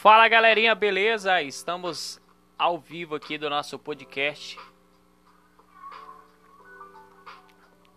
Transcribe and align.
Fala 0.00 0.26
galerinha, 0.28 0.74
beleza? 0.74 1.42
Estamos 1.42 2.18
ao 2.58 2.78
vivo 2.78 3.14
aqui 3.14 3.36
do 3.36 3.50
nosso 3.50 3.78
podcast 3.78 4.58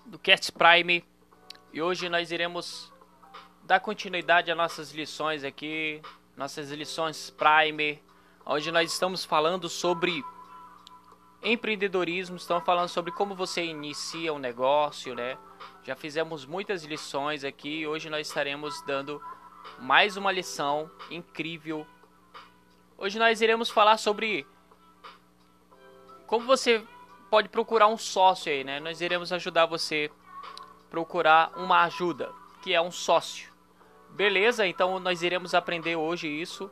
do 0.06 0.20
Cast 0.20 0.52
Prime 0.52 1.02
e 1.72 1.82
hoje 1.82 2.10
nós 2.10 2.30
iremos 2.30 2.92
dar 3.64 3.80
continuidade 3.80 4.52
às 4.52 4.58
nossas 4.58 4.92
lições 4.92 5.46
aqui, 5.46 6.02
nossas 6.36 6.72
lições 6.72 7.30
Prime, 7.30 8.04
onde 8.46 8.70
nós 8.70 8.92
estamos 8.92 9.24
falando 9.24 9.70
sobre 9.70 10.22
empreendedorismo, 11.42 12.36
estamos 12.36 12.66
falando 12.66 12.90
sobre 12.90 13.14
como 13.14 13.34
você 13.34 13.64
inicia 13.64 14.34
um 14.34 14.40
negócio, 14.40 15.16
né? 15.16 15.38
Já 15.84 15.96
fizemos 15.96 16.46
muitas 16.46 16.84
lições 16.84 17.46
aqui 17.46 17.88
hoje 17.88 18.10
nós 18.10 18.28
estaremos 18.28 18.82
dando 18.82 19.22
mais 19.80 20.18
uma 20.18 20.32
lição 20.32 20.90
incrível. 21.10 21.86
Hoje 22.98 23.20
nós 23.20 23.42
iremos 23.42 23.70
falar 23.70 23.98
sobre 23.98 24.46
como 26.28 26.46
você 26.46 26.84
pode 27.30 27.50
procurar 27.50 27.88
um 27.88 27.98
sócio 27.98 28.52
aí, 28.52 28.64
né? 28.64 28.80
Nós 28.80 29.02
iremos 29.02 29.32
ajudar 29.32 29.66
você 29.66 30.10
procurar 30.90 31.52
uma 31.58 31.84
ajuda, 31.84 32.32
que 32.62 32.74
é 32.74 32.82
um 32.82 32.92
sócio. 32.92 33.52
Beleza? 34.10 34.66
Então 34.68 35.00
nós 35.00 35.24
iremos 35.24 35.54
aprender 35.54 35.96
hoje 35.96 36.28
isso. 36.28 36.70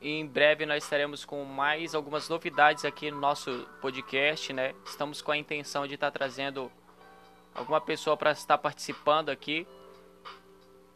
E 0.00 0.10
em 0.10 0.26
breve 0.26 0.66
nós 0.66 0.82
estaremos 0.82 1.24
com 1.24 1.44
mais 1.44 1.94
algumas 1.94 2.28
novidades 2.28 2.84
aqui 2.84 3.10
no 3.10 3.20
nosso 3.20 3.68
podcast, 3.80 4.52
né? 4.52 4.74
Estamos 4.84 5.22
com 5.22 5.30
a 5.30 5.36
intenção 5.36 5.86
de 5.86 5.94
estar 5.94 6.10
trazendo 6.10 6.70
alguma 7.54 7.80
pessoa 7.80 8.16
para 8.16 8.32
estar 8.32 8.58
participando 8.58 9.28
aqui. 9.28 9.66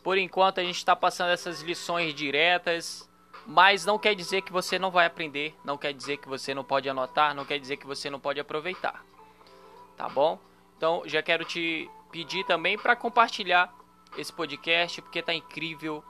Por 0.03 0.19
enquanto 0.19 0.59
a 0.59 0.65
gente 0.65 0.79
está 0.79 0.97
passando 0.97 1.31
essas 1.31 1.63
lições 1.63 2.13
diretas, 2.15 3.06
mas 3.47 3.85
não 3.85 3.99
quer 3.99 4.15
dizer 4.15 4.43
que 4.43 4.53
você 4.53 4.79
não 4.79 4.91
vai 4.91 5.07
aprender, 5.07 5.55
não 5.65 5.79
quer 5.79 5.93
dizer 5.93 6.17
que 6.17 6.29
você 6.29 6.53
não 6.53 6.65
pode 6.65 6.89
anotar, 6.89 7.35
não 7.35 7.45
quer 7.45 7.59
dizer 7.59 7.77
que 7.77 7.87
você 7.87 8.11
não 8.11 8.19
pode 8.19 8.41
aproveitar. 8.41 9.05
Tá 9.97 10.09
bom? 10.09 10.39
Então 10.77 11.03
já 11.07 11.23
quero 11.23 11.45
te 11.45 11.89
pedir 12.11 12.45
também 12.45 12.77
para 12.77 12.97
compartilhar 12.97 13.73
esse 14.19 14.33
podcast 14.33 15.01
porque 15.01 15.23
tá 15.23 15.33
incrível. 15.33 16.03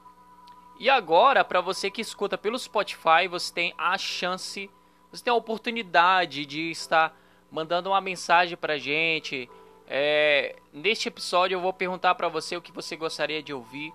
E 0.79 0.91
agora, 0.91 1.45
para 1.45 1.61
você 1.61 1.91
que 1.91 2.01
escuta 2.01 2.37
pelo 2.37 2.59
Spotify, 2.59 3.29
você 3.29 3.53
tem 3.53 3.75
a 3.79 3.97
chance, 3.97 4.71
você 5.11 5.25
tem 5.25 5.31
a 5.31 5.37
oportunidade 5.37 6.45
de 6.45 6.71
estar 6.71 7.17
mandando 7.51 7.91
uma 7.91 8.01
mensagem 8.01 8.57
pra 8.57 8.77
gente, 8.77 9.49
é, 9.87 10.57
neste 10.73 11.09
episódio 11.09 11.55
eu 11.55 11.61
vou 11.61 11.73
perguntar 11.73 12.15
para 12.15 12.29
você 12.29 12.57
o 12.57 12.61
que 12.61 12.73
você 12.73 12.97
gostaria 12.97 13.43
de 13.43 13.53
ouvir, 13.53 13.93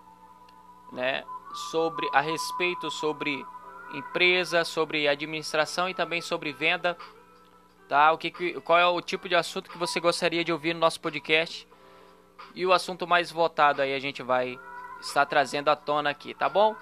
né, 0.92 1.24
sobre 1.54 2.10
a 2.14 2.22
respeito 2.22 2.90
sobre 2.90 3.46
empresa, 3.94 4.64
sobre 4.64 5.08
administração 5.08 5.90
e 5.90 5.94
também 5.94 6.22
sobre 6.22 6.54
venda, 6.54 6.98
tá? 7.88 8.12
O 8.12 8.18
que, 8.18 8.32
qual 8.62 8.80
é 8.80 8.86
o 8.86 9.02
tipo 9.02 9.28
de 9.28 9.36
assunto 9.36 9.70
que 9.70 9.78
você 9.78 10.00
gostaria 10.00 10.44
de 10.44 10.52
ouvir 10.52 10.74
no 10.74 10.80
nosso 10.80 11.00
podcast? 11.00 11.68
E 12.56 12.66
o 12.66 12.74
assunto 12.74 13.08
mais 13.08 13.32
votado 13.32 13.82
aí 13.82 13.94
a 13.94 14.00
gente 14.00 14.24
vai 14.24 14.60
estar 15.02 15.26
trazendo 15.26 15.70
à 15.70 15.76
tona 15.76 16.10
aqui, 16.10 16.34
tá 16.34 16.48
bom? 16.48 16.76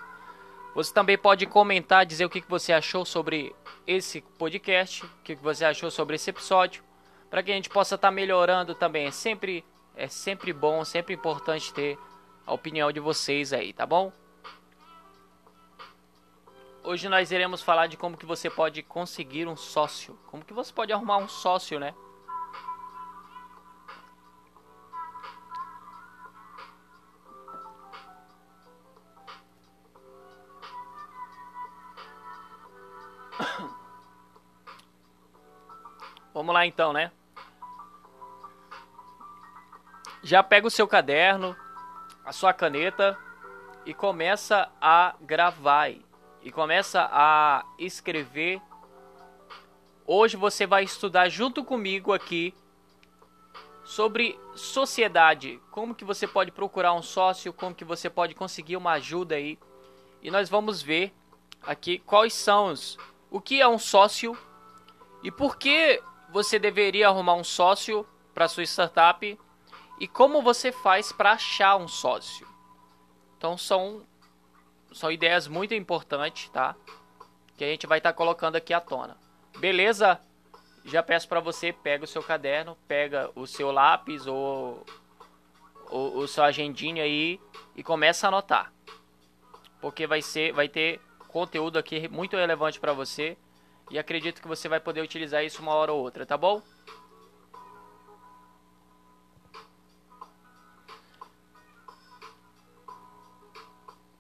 Você 0.75 0.93
também 0.93 1.17
pode 1.17 1.45
comentar, 1.45 2.05
dizer 2.05 2.25
o 2.25 2.29
que 2.29 2.43
você 2.47 2.71
achou 2.71 3.03
sobre 3.03 3.55
esse 3.87 4.21
podcast, 4.21 5.03
o 5.03 5.09
que 5.23 5.35
você 5.35 5.65
achou 5.65 5.89
sobre 5.89 6.15
esse 6.15 6.29
episódio 6.29 6.83
para 7.29 7.43
que 7.43 7.51
a 7.51 7.55
gente 7.55 7.69
possa 7.69 7.95
estar 7.95 8.07
tá 8.07 8.11
melhorando 8.11 8.73
também. 8.73 9.07
É 9.07 9.11
sempre, 9.11 9.63
é 9.95 10.07
sempre 10.07 10.51
bom, 10.51 10.83
sempre 10.83 11.13
importante 11.13 11.73
ter 11.73 11.97
a 12.45 12.53
opinião 12.53 12.91
de 12.91 12.99
vocês 12.99 13.53
aí, 13.53 13.71
tá 13.71 13.85
bom? 13.85 14.11
Hoje 16.89 17.07
nós 17.07 17.31
iremos 17.31 17.61
falar 17.61 17.85
de 17.85 17.95
como 17.95 18.17
que 18.17 18.25
você 18.25 18.49
pode 18.49 18.81
conseguir 18.81 19.47
um 19.47 19.55
sócio, 19.55 20.17
como 20.25 20.43
que 20.43 20.55
você 20.55 20.73
pode 20.73 20.91
arrumar 20.91 21.17
um 21.17 21.27
sócio, 21.27 21.79
né? 21.79 21.93
Vamos 36.33 36.55
lá 36.55 36.65
então, 36.65 36.91
né? 36.91 37.11
já 40.23 40.41
pega 40.41 40.65
o 40.65 40.71
seu 40.71 40.87
caderno, 40.87 41.55
a 42.25 42.33
sua 42.33 42.51
caneta 42.51 43.15
e 43.85 43.93
começa 43.93 44.71
a 44.81 45.13
gravar 45.21 45.91
e 46.41 46.51
começa 46.51 47.09
a 47.11 47.65
escrever. 47.77 48.61
Hoje 50.05 50.37
você 50.37 50.65
vai 50.65 50.83
estudar 50.83 51.29
junto 51.29 51.63
comigo 51.63 52.13
aqui 52.13 52.53
sobre 53.83 54.39
sociedade, 54.55 55.59
como 55.71 55.95
que 55.95 56.05
você 56.05 56.27
pode 56.27 56.51
procurar 56.51 56.93
um 56.93 57.01
sócio, 57.01 57.51
como 57.51 57.75
que 57.75 57.83
você 57.83 58.09
pode 58.09 58.35
conseguir 58.35 58.77
uma 58.77 58.91
ajuda 58.93 59.35
aí. 59.35 59.57
E 60.21 60.29
nós 60.29 60.49
vamos 60.49 60.81
ver 60.81 61.13
aqui 61.63 61.99
quais 61.99 62.33
são 62.33 62.67
os 62.71 62.97
o 63.31 63.39
que 63.39 63.61
é 63.61 63.67
um 63.67 63.77
sócio 63.77 64.37
e 65.23 65.31
por 65.31 65.57
que 65.57 66.01
você 66.31 66.57
deveria 66.57 67.07
arrumar 67.07 67.35
um 67.35 67.43
sócio 67.43 68.07
para 68.33 68.47
sua 68.47 68.63
startup 68.63 69.39
e 69.99 70.07
como 70.07 70.41
você 70.41 70.71
faz 70.71 71.11
para 71.11 71.33
achar 71.33 71.75
um 71.75 71.87
sócio. 71.87 72.47
Então 73.37 73.57
são 73.57 74.05
são 74.91 75.11
ideias 75.11 75.47
muito 75.47 75.73
importantes, 75.73 76.49
tá? 76.49 76.75
Que 77.57 77.63
a 77.63 77.67
gente 77.67 77.87
vai 77.87 77.99
estar 77.99 78.11
tá 78.11 78.17
colocando 78.17 78.55
aqui 78.55 78.73
à 78.73 78.79
tona. 78.79 79.17
Beleza? 79.57 80.19
Já 80.85 81.03
peço 81.03 81.27
para 81.27 81.39
você 81.39 81.73
pega 81.73 82.03
o 82.03 82.07
seu 82.07 82.23
caderno, 82.23 82.77
pega 82.87 83.29
o 83.35 83.45
seu 83.45 83.71
lápis 83.71 84.25
ou 84.25 84.85
o, 85.89 86.19
o 86.19 86.27
seu 86.27 86.43
agendinho 86.43 87.03
aí 87.03 87.39
e 87.75 87.83
começa 87.83 88.27
a 88.27 88.29
anotar. 88.29 88.73
Porque 89.81 90.07
vai 90.07 90.21
ser 90.21 90.53
vai 90.53 90.67
ter 90.67 90.99
conteúdo 91.27 91.77
aqui 91.77 92.07
muito 92.07 92.35
relevante 92.35 92.79
para 92.79 92.93
você 92.93 93.37
e 93.89 93.99
acredito 93.99 94.41
que 94.41 94.47
você 94.47 94.67
vai 94.67 94.79
poder 94.79 95.01
utilizar 95.01 95.43
isso 95.43 95.61
uma 95.61 95.73
hora 95.73 95.91
ou 95.91 96.01
outra, 96.01 96.25
tá 96.25 96.37
bom? 96.37 96.61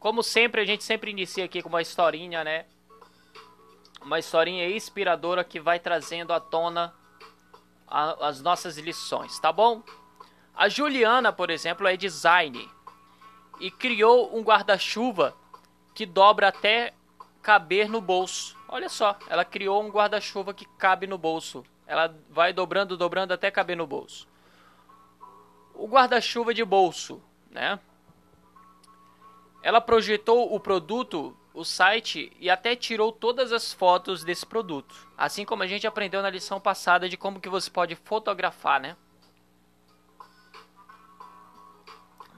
Como 0.09 0.23
sempre, 0.23 0.59
a 0.59 0.65
gente 0.65 0.83
sempre 0.83 1.11
inicia 1.11 1.45
aqui 1.45 1.61
com 1.61 1.69
uma 1.69 1.83
historinha, 1.83 2.43
né? 2.43 2.65
Uma 4.01 4.17
historinha 4.17 4.67
inspiradora 4.67 5.43
que 5.43 5.59
vai 5.59 5.79
trazendo 5.79 6.33
à 6.33 6.39
tona 6.39 6.91
a, 7.87 8.27
as 8.27 8.41
nossas 8.41 8.75
lições, 8.79 9.37
tá 9.37 9.53
bom? 9.53 9.83
A 10.55 10.67
Juliana, 10.67 11.31
por 11.31 11.51
exemplo, 11.51 11.87
é 11.87 11.95
design 11.95 12.67
e 13.59 13.69
criou 13.69 14.35
um 14.35 14.41
guarda-chuva 14.41 15.37
que 15.93 16.07
dobra 16.07 16.47
até 16.47 16.91
caber 17.39 17.87
no 17.87 18.01
bolso. 18.01 18.57
Olha 18.67 18.89
só, 18.89 19.15
ela 19.27 19.45
criou 19.45 19.79
um 19.83 19.91
guarda-chuva 19.91 20.55
que 20.55 20.65
cabe 20.79 21.05
no 21.05 21.19
bolso. 21.19 21.63
Ela 21.85 22.17
vai 22.31 22.51
dobrando, 22.51 22.97
dobrando 22.97 23.31
até 23.31 23.51
caber 23.51 23.77
no 23.77 23.85
bolso. 23.85 24.27
O 25.75 25.87
guarda-chuva 25.87 26.51
de 26.51 26.65
bolso, 26.65 27.21
né? 27.51 27.79
Ela 29.61 29.81
projetou 29.81 30.53
o 30.53 30.59
produto, 30.59 31.35
o 31.53 31.65
site 31.65 32.31
e 32.39 32.49
até 32.49 32.75
tirou 32.75 33.11
todas 33.11 33.51
as 33.51 33.73
fotos 33.73 34.23
desse 34.23 34.45
produto. 34.45 34.95
Assim 35.17 35.43
como 35.43 35.63
a 35.63 35.67
gente 35.67 35.85
aprendeu 35.85 36.21
na 36.21 36.29
lição 36.29 36.59
passada 36.59 37.09
de 37.09 37.17
como 37.17 37.41
que 37.41 37.49
você 37.49 37.69
pode 37.69 37.95
fotografar, 37.95 38.79
né? 38.79 38.95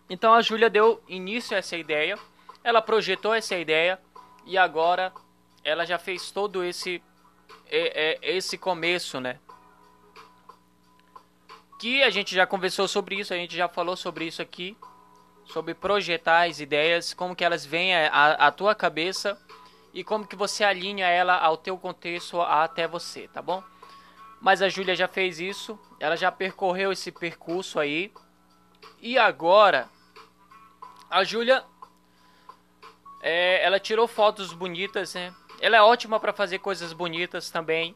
Então 0.09 0.33
a 0.33 0.41
Júlia 0.41 0.69
deu 0.69 1.01
início 1.07 1.55
a 1.55 1.59
essa 1.59 1.77
ideia, 1.77 2.17
ela 2.63 2.81
projetou 2.81 3.33
essa 3.33 3.55
ideia 3.55 3.99
e 4.45 4.57
agora 4.57 5.13
ela 5.63 5.85
já 5.85 5.97
fez 5.97 6.31
todo 6.31 6.63
esse 6.63 7.01
é, 7.67 8.17
é, 8.29 8.35
esse 8.35 8.57
começo, 8.57 9.21
né? 9.21 9.39
Que 11.79 12.03
a 12.03 12.09
gente 12.09 12.35
já 12.35 12.45
conversou 12.45 12.87
sobre 12.87 13.15
isso, 13.15 13.33
a 13.33 13.37
gente 13.37 13.55
já 13.55 13.69
falou 13.69 13.95
sobre 13.95 14.25
isso 14.25 14.41
aqui 14.41 14.75
sobre 15.45 15.73
projetar 15.73 16.47
as 16.47 16.59
ideias, 16.59 17.13
como 17.13 17.35
que 17.35 17.43
elas 17.43 17.65
vêm 17.65 17.95
à, 17.95 18.33
à 18.33 18.51
tua 18.51 18.73
cabeça 18.73 19.37
e 19.93 20.03
como 20.03 20.25
que 20.25 20.35
você 20.35 20.63
alinha 20.63 21.07
ela 21.07 21.37
ao 21.37 21.57
teu 21.57 21.77
contexto 21.77 22.41
até 22.41 22.87
você, 22.87 23.27
tá 23.27 23.41
bom? 23.41 23.63
Mas 24.39 24.61
a 24.61 24.69
Júlia 24.69 24.95
já 24.95 25.07
fez 25.07 25.39
isso, 25.39 25.79
ela 25.99 26.15
já 26.15 26.31
percorreu 26.31 26.91
esse 26.91 27.11
percurso 27.11 27.79
aí. 27.79 28.11
E 28.99 29.17
agora 29.17 29.87
a 31.09 31.23
Júlia 31.23 31.63
é, 33.21 33.63
ela 33.63 33.79
tirou 33.79 34.07
fotos 34.07 34.53
bonitas, 34.53 35.13
né? 35.13 35.33
Ela 35.59 35.77
é 35.77 35.81
ótima 35.81 36.19
para 36.19 36.33
fazer 36.33 36.57
coisas 36.59 36.91
bonitas 36.91 37.51
também. 37.51 37.95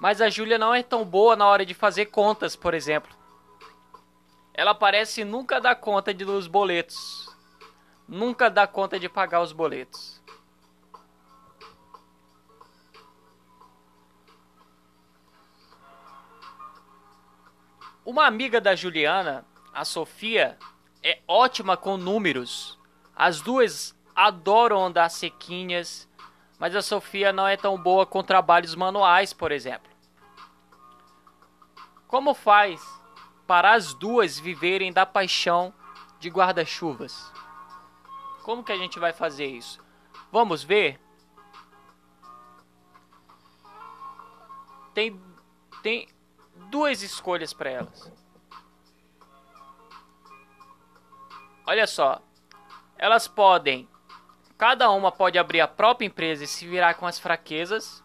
Mas 0.00 0.20
a 0.20 0.28
Júlia 0.28 0.58
não 0.58 0.74
é 0.74 0.82
tão 0.82 1.04
boa 1.04 1.36
na 1.36 1.46
hora 1.46 1.64
de 1.64 1.72
fazer 1.72 2.06
contas, 2.06 2.56
por 2.56 2.74
exemplo 2.74 3.15
ela 4.56 4.74
parece 4.74 5.22
nunca 5.22 5.60
dar 5.60 5.76
conta 5.76 6.14
de, 6.14 6.24
dos 6.24 6.46
boletos. 6.46 7.28
Nunca 8.08 8.48
dá 8.48 8.66
conta 8.66 8.98
de 8.98 9.06
pagar 9.06 9.42
os 9.42 9.52
boletos. 9.52 10.22
Uma 18.02 18.24
amiga 18.24 18.58
da 18.58 18.74
Juliana, 18.74 19.44
a 19.74 19.84
Sofia, 19.84 20.56
é 21.02 21.20
ótima 21.28 21.76
com 21.76 21.98
números. 21.98 22.78
As 23.14 23.42
duas 23.42 23.94
adoram 24.14 24.82
andar 24.82 25.10
sequinhas, 25.10 26.08
mas 26.58 26.74
a 26.74 26.80
Sofia 26.80 27.30
não 27.30 27.46
é 27.46 27.58
tão 27.58 27.76
boa 27.76 28.06
com 28.06 28.22
trabalhos 28.22 28.74
manuais, 28.74 29.34
por 29.34 29.52
exemplo. 29.52 29.90
Como 32.06 32.32
faz 32.32 32.80
para 33.46 33.72
as 33.74 33.94
duas 33.94 34.38
viverem 34.38 34.92
da 34.92 35.06
paixão 35.06 35.72
de 36.18 36.28
guarda-chuvas? 36.28 37.32
Como 38.42 38.64
que 38.64 38.72
a 38.72 38.76
gente 38.76 38.98
vai 38.98 39.12
fazer 39.12 39.46
isso? 39.46 39.80
Vamos 40.30 40.62
ver? 40.62 41.00
Tem, 44.94 45.20
tem 45.82 46.08
duas 46.70 47.02
escolhas 47.02 47.52
para 47.52 47.70
elas. 47.70 48.12
Olha 51.66 51.86
só, 51.86 52.22
elas 52.96 53.26
podem, 53.26 53.88
cada 54.56 54.90
uma 54.90 55.10
pode 55.10 55.38
abrir 55.38 55.60
a 55.60 55.68
própria 55.68 56.06
empresa 56.06 56.44
e 56.44 56.46
se 56.46 56.66
virar 56.66 56.94
com 56.94 57.06
as 57.06 57.18
fraquezas. 57.18 58.02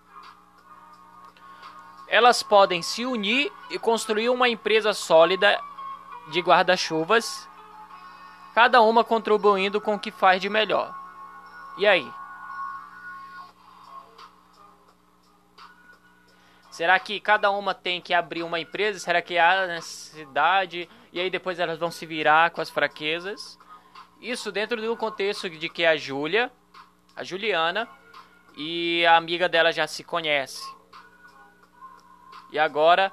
Elas 2.12 2.44
podem 2.44 2.82
se 2.82 3.06
unir 3.06 3.50
e 3.70 3.80
construir 3.80 4.28
uma 4.28 4.50
empresa 4.50 4.92
sólida 4.92 5.58
de 6.30 6.42
guarda-chuvas, 6.42 7.48
cada 8.54 8.82
uma 8.82 9.02
contribuindo 9.02 9.80
com 9.80 9.96
o 9.96 10.00
que 10.00 10.12
faz 10.12 10.42
de 10.42 10.50
melhor. 10.50 10.94
E 11.78 11.88
aí? 11.88 12.06
Será 16.70 17.00
que 17.00 17.18
cada 17.22 17.50
uma 17.50 17.74
tem 17.74 18.02
que 18.02 18.14
abrir 18.14 18.44
uma 18.44 18.60
empresa? 18.60 19.00
Será 19.00 19.22
que 19.22 19.38
há 19.38 19.66
necessidade? 19.68 20.90
E 21.14 21.20
aí 21.22 21.30
depois 21.30 21.60
elas 21.60 21.80
vão 21.80 21.90
se 21.90 22.06
virar 22.06 22.52
com 22.52 22.60
as 22.60 22.70
fraquezas? 22.70 23.58
Isso 24.20 24.52
dentro 24.52 24.82
do 24.82 24.98
contexto 24.98 25.50
de 25.50 25.70
que 25.70 25.86
a 25.86 25.96
Júlia, 25.96 26.52
a 27.16 27.24
Juliana 27.24 27.88
e 28.58 29.06
a 29.06 29.16
amiga 29.16 29.48
dela 29.48 29.72
já 29.72 29.88
se 29.88 30.04
conhece. 30.04 30.81
E 32.52 32.60
agora, 32.60 33.12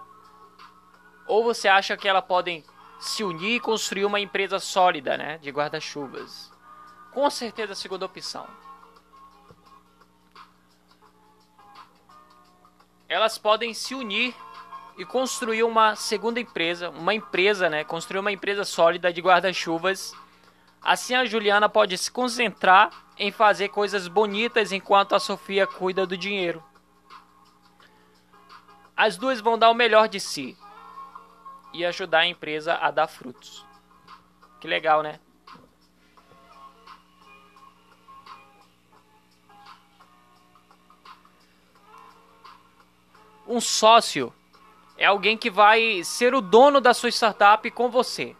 ou 1.26 1.44
você 1.44 1.68
acha 1.68 1.96
que 1.96 2.08
elas 2.08 2.24
podem 2.24 2.64
se 2.98 3.22
unir 3.22 3.56
e 3.56 3.60
construir 3.60 4.04
uma 4.04 4.18
empresa 4.18 4.58
sólida, 4.58 5.16
né, 5.16 5.38
de 5.38 5.50
guarda-chuvas? 5.50 6.52
Com 7.12 7.28
certeza 7.30 7.72
a 7.72 7.76
segunda 7.76 8.04
opção. 8.06 8.46
elas 13.08 13.38
podem 13.38 13.72
se 13.72 13.94
unir 13.94 14.34
e 14.98 15.04
construir 15.04 15.62
uma 15.62 15.96
segunda 15.96 16.38
empresa, 16.38 16.90
uma 16.90 17.14
empresa, 17.14 17.70
né? 17.70 17.82
Construir 17.82 18.20
uma 18.20 18.32
empresa 18.32 18.64
sólida 18.64 19.12
de 19.12 19.20
guarda-chuvas. 19.20 20.12
Assim 20.82 21.14
a 21.14 21.24
Juliana 21.24 21.68
pode 21.68 21.96
se 21.96 22.10
concentrar 22.10 22.90
em 23.16 23.32
fazer 23.32 23.70
coisas 23.70 24.06
bonitas 24.06 24.72
enquanto 24.72 25.14
a 25.14 25.18
Sofia 25.18 25.66
cuida 25.66 26.06
do 26.06 26.16
dinheiro. 26.16 26.62
As 28.98 29.16
duas 29.16 29.40
vão 29.40 29.56
dar 29.56 29.70
o 29.70 29.74
melhor 29.74 30.08
de 30.08 30.18
si 30.18 30.56
e 31.72 31.86
ajudar 31.86 32.18
a 32.18 32.26
empresa 32.26 32.74
a 32.74 32.90
dar 32.90 33.06
frutos. 33.06 33.64
Que 34.60 34.66
legal, 34.66 35.04
né? 35.04 35.20
Um 43.46 43.60
sócio 43.60 44.34
é 44.96 45.06
alguém 45.06 45.38
que 45.38 45.48
vai 45.48 46.02
ser 46.02 46.34
o 46.34 46.40
dono 46.40 46.80
da 46.80 46.92
sua 46.92 47.08
startup 47.08 47.70
com 47.70 47.88
você. 47.88 48.34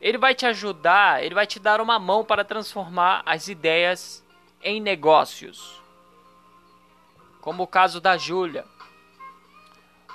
Ele 0.00 0.16
vai 0.16 0.32
te 0.32 0.46
ajudar, 0.46 1.24
ele 1.24 1.34
vai 1.34 1.46
te 1.48 1.58
dar 1.58 1.80
uma 1.80 1.98
mão 1.98 2.24
para 2.24 2.44
transformar 2.44 3.20
as 3.26 3.48
ideias 3.48 4.24
em 4.62 4.80
negócios. 4.80 5.82
Como 7.40 7.64
o 7.64 7.66
caso 7.66 8.00
da 8.00 8.16
Júlia. 8.16 8.64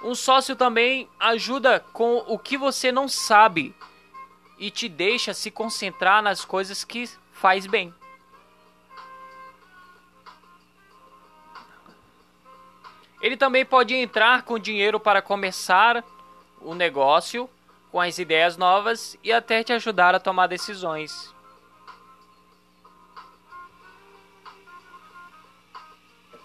Um 0.05 0.13
sócio 0.13 0.55
também 0.55 1.09
ajuda 1.19 1.79
com 1.91 2.17
o 2.27 2.37
que 2.37 2.59
você 2.59 2.91
não 2.91 3.07
sabe 3.07 3.73
e 4.59 4.69
te 4.69 4.87
deixa 4.87 5.33
se 5.33 5.49
concentrar 5.49 6.21
nas 6.21 6.45
coisas 6.45 6.83
que 6.83 7.09
faz 7.31 7.65
bem. 7.65 7.91
Ele 13.19 13.35
também 13.35 13.65
pode 13.65 13.95
entrar 13.95 14.43
com 14.43 14.59
dinheiro 14.59 14.99
para 14.99 15.23
começar 15.23 16.03
o 16.61 16.75
negócio 16.75 17.49
com 17.91 17.99
as 17.99 18.19
ideias 18.19 18.57
novas 18.57 19.17
e 19.23 19.33
até 19.33 19.63
te 19.63 19.73
ajudar 19.73 20.13
a 20.13 20.19
tomar 20.19 20.45
decisões. 20.45 21.33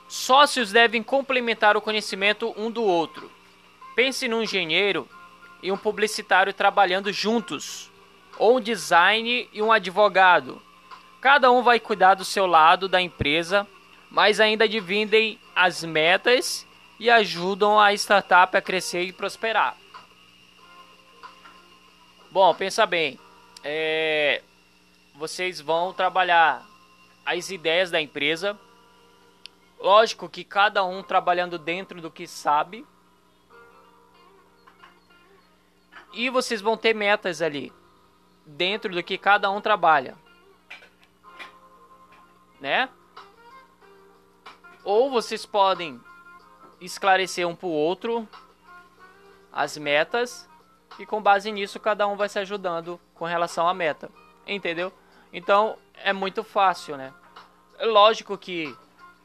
Sócios 0.09 0.73
devem 0.73 1.03
complementar 1.03 1.77
o 1.77 1.83
conhecimento 1.83 2.55
um 2.57 2.71
do 2.71 2.83
outro. 2.83 3.40
Pense 4.01 4.27
num 4.27 4.43
engenheiro 4.43 5.07
e 5.63 5.71
um 5.71 5.77
publicitário 5.77 6.55
trabalhando 6.55 7.13
juntos, 7.13 7.91
ou 8.39 8.57
um 8.57 8.61
design 8.61 9.47
e 9.53 9.61
um 9.61 9.71
advogado. 9.71 10.63
Cada 11.21 11.53
um 11.53 11.63
vai 11.63 11.79
cuidar 11.79 12.15
do 12.15 12.25
seu 12.25 12.47
lado 12.47 12.89
da 12.89 12.99
empresa, 12.99 13.67
mas 14.11 14.41
ainda 14.41 14.67
dividem 14.67 15.39
as 15.55 15.85
metas 15.85 16.67
e 16.99 17.11
ajudam 17.11 17.79
a 17.79 17.93
startup 17.93 18.57
a 18.57 18.63
crescer 18.63 19.03
e 19.03 19.13
prosperar. 19.13 19.77
Bom, 22.31 22.55
pensa 22.55 22.87
bem, 22.87 23.21
é, 23.63 24.41
vocês 25.15 25.61
vão 25.61 25.93
trabalhar 25.93 26.67
as 27.27 27.51
ideias 27.51 27.91
da 27.91 28.01
empresa. 28.01 28.59
Lógico 29.79 30.27
que 30.27 30.43
cada 30.43 30.83
um 30.87 31.03
trabalhando 31.03 31.59
dentro 31.59 32.01
do 32.01 32.11
que 32.11 32.27
sabe. 32.27 32.87
E 36.13 36.29
vocês 36.29 36.61
vão 36.61 36.77
ter 36.77 36.95
metas 36.95 37.41
ali, 37.41 37.73
dentro 38.45 38.93
do 38.93 39.03
que 39.03 39.17
cada 39.17 39.51
um 39.51 39.61
trabalha. 39.61 40.17
Né? 42.61 42.89
Ou 44.85 45.11
vocês 45.11 45.47
podem 45.47 46.01
esclarecer 46.81 47.47
um 47.47 47.55
pro 47.55 47.69
outro 47.69 48.29
as 49.53 49.77
metas 49.77 50.49
e 50.99 51.07
com 51.07 51.23
base 51.23 51.51
nisso 51.51 51.81
cada 51.81 52.07
um 52.07 52.17
vai 52.17 52.29
se 52.29 52.39
ajudando 52.39 53.01
com 53.15 53.25
relação 53.25 53.69
à 53.69 53.75
meta. 53.75 54.11
Entendeu? 54.47 54.93
Então 55.33 55.77
é 55.95 56.13
muito 56.13 56.43
fácil, 56.43 56.97
né? 56.97 57.13
É 57.79 57.87
lógico 57.87 58.37
que 58.37 58.77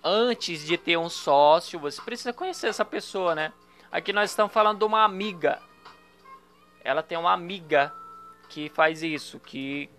antes 0.04 0.66
de 0.66 0.78
ter 0.78 0.98
um 0.98 1.10
sócio, 1.10 1.80
você 1.80 2.02
precisa 2.02 2.32
conhecer 2.32 2.68
essa 2.68 2.86
pessoa, 2.86 3.34
né? 3.34 3.52
Aqui 3.92 4.14
nós 4.14 4.30
estamos 4.30 4.54
falando 4.54 4.80
de 4.80 4.86
uma 4.86 5.04
amiga. 5.04 5.60
Ela 6.86 7.04
tem 7.04 7.18
uma 7.18 7.34
amiga 7.34 7.92
que 8.48 8.70
faz 8.70 9.04
isso, 9.04 9.40
que 9.40 9.90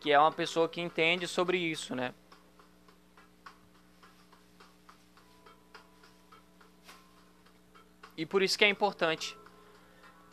que 0.00 0.10
é 0.10 0.18
uma 0.18 0.32
pessoa 0.32 0.66
que 0.66 0.80
entende 0.80 1.28
sobre 1.28 1.58
isso, 1.58 1.94
né? 1.94 2.14
E 8.16 8.24
por 8.24 8.42
isso 8.42 8.56
que 8.56 8.64
é 8.64 8.68
importante 8.68 9.36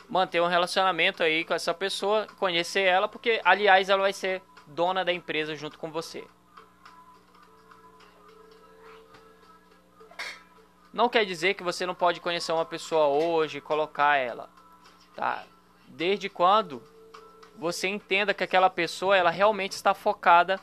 manter 0.08 0.40
um 0.40 0.46
relacionamento 0.46 1.22
aí 1.22 1.44
com 1.44 1.52
essa 1.52 1.74
pessoa, 1.74 2.26
conhecer 2.38 2.82
ela, 2.82 3.06
porque 3.08 3.42
aliás 3.44 3.90
ela 3.90 4.02
vai 4.02 4.12
ser 4.12 4.42
dona 4.66 5.04
da 5.04 5.12
empresa 5.12 5.54
junto 5.54 5.78
com 5.78 5.90
você. 5.90 6.26
Não 10.92 11.08
quer 11.08 11.26
dizer 11.26 11.54
que 11.54 11.62
você 11.62 11.84
não 11.84 11.94
pode 11.94 12.20
conhecer 12.20 12.52
uma 12.52 12.64
pessoa 12.64 13.06
hoje 13.08 13.60
colocar 13.60 14.16
ela, 14.16 14.48
tá? 15.14 15.44
Desde 15.90 16.28
quando 16.28 16.82
você 17.56 17.88
entenda 17.88 18.32
que 18.32 18.44
aquela 18.44 18.70
pessoa 18.70 19.16
ela 19.16 19.30
realmente 19.30 19.72
está 19.72 19.92
focada 19.92 20.60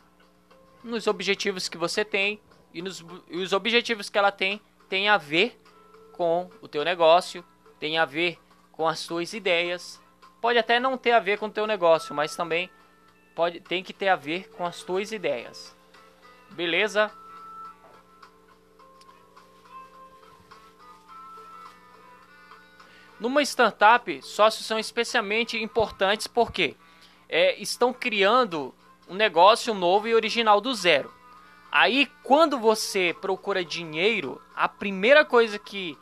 nos 0.83 1.07
objetivos 1.07 1.67
que 1.67 1.77
você 1.77 2.05
tem 2.05 2.39
e, 2.73 2.81
nos, 2.81 3.03
e 3.29 3.37
os 3.37 3.51
objetivos 3.51 4.09
que 4.09 4.17
ela 4.17 4.31
tem 4.31 4.61
tem 4.87 5.09
a 5.09 5.17
ver 5.17 5.59
com 6.13 6.49
o 6.61 6.67
teu 6.67 6.85
negócio, 6.85 7.43
tem 7.79 7.97
a 7.97 8.05
ver 8.05 8.39
com 8.71 8.87
as 8.87 9.05
tuas 9.05 9.33
ideias. 9.33 10.01
Pode 10.39 10.57
até 10.59 10.79
não 10.79 10.97
ter 10.97 11.11
a 11.11 11.19
ver 11.19 11.37
com 11.37 11.47
o 11.47 11.51
teu 11.51 11.67
negócio, 11.67 12.15
mas 12.15 12.35
também 12.35 12.69
pode 13.35 13.59
tem 13.59 13.83
que 13.83 13.93
ter 13.93 14.07
a 14.07 14.15
ver 14.15 14.49
com 14.49 14.65
as 14.65 14.83
tuas 14.83 15.11
ideias. 15.11 15.75
Beleza? 16.51 17.11
Numa 23.19 23.41
startup, 23.41 24.21
sócios 24.21 24.65
são 24.65 24.77
especialmente 24.77 25.61
importantes 25.61 26.27
porque 26.27 26.75
é, 27.29 27.59
estão 27.61 27.93
criando 27.93 28.73
um 29.07 29.15
negócio 29.15 29.73
novo 29.73 30.07
e 30.07 30.15
original 30.15 30.59
do 30.59 30.73
zero. 30.73 31.13
Aí, 31.71 32.09
quando 32.23 32.59
você 32.59 33.15
procura 33.19 33.63
dinheiro, 33.63 34.41
a 34.55 34.67
primeira 34.67 35.23
coisa 35.23 35.59
que 35.59 35.97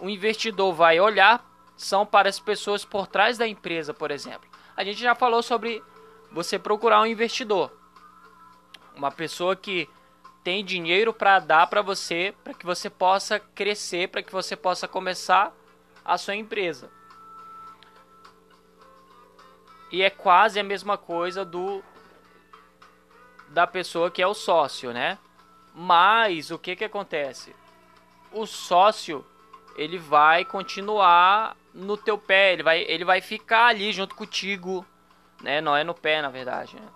o 0.00 0.08
investidor 0.08 0.72
vai 0.74 0.98
olhar 0.98 1.44
são 1.76 2.04
para 2.04 2.28
as 2.28 2.38
pessoas 2.38 2.84
por 2.84 3.06
trás 3.06 3.38
da 3.38 3.46
empresa, 3.46 3.92
por 3.92 4.10
exemplo. 4.10 4.48
A 4.76 4.84
gente 4.84 5.00
já 5.00 5.14
falou 5.14 5.42
sobre 5.42 5.82
você 6.30 6.58
procurar 6.58 7.02
um 7.02 7.06
investidor, 7.06 7.72
uma 8.94 9.10
pessoa 9.10 9.56
que 9.56 9.88
tem 10.42 10.64
dinheiro 10.64 11.12
para 11.12 11.38
dar 11.38 11.66
para 11.66 11.82
você, 11.82 12.34
para 12.42 12.54
que 12.54 12.64
você 12.64 12.88
possa 12.88 13.38
crescer, 13.38 14.08
para 14.08 14.22
que 14.22 14.32
você 14.32 14.56
possa 14.56 14.88
começar 14.88 15.54
a 16.04 16.18
sua 16.18 16.34
empresa. 16.34 16.90
E 19.90 20.02
é 20.02 20.10
quase 20.10 20.60
a 20.60 20.64
mesma 20.64 20.96
coisa 20.96 21.44
do 21.44 21.82
da 23.48 23.66
pessoa 23.66 24.10
que 24.10 24.22
é 24.22 24.26
o 24.26 24.34
sócio, 24.34 24.92
né? 24.92 25.18
Mas 25.74 26.50
o 26.50 26.58
que 26.58 26.76
que 26.76 26.84
acontece? 26.84 27.54
O 28.32 28.46
sócio 28.46 29.26
ele 29.76 29.98
vai 29.98 30.44
continuar 30.44 31.56
no 31.72 31.96
teu 31.96 32.18
pé, 32.18 32.52
ele 32.52 32.62
vai, 32.62 32.80
ele 32.82 33.04
vai 33.04 33.20
ficar 33.20 33.66
ali 33.66 33.92
junto 33.92 34.14
contigo, 34.14 34.84
né? 35.42 35.60
Não 35.60 35.76
é 35.76 35.82
no 35.82 35.94
pé, 35.94 36.22
na 36.22 36.28
verdade, 36.28 36.76
né? 36.76 36.88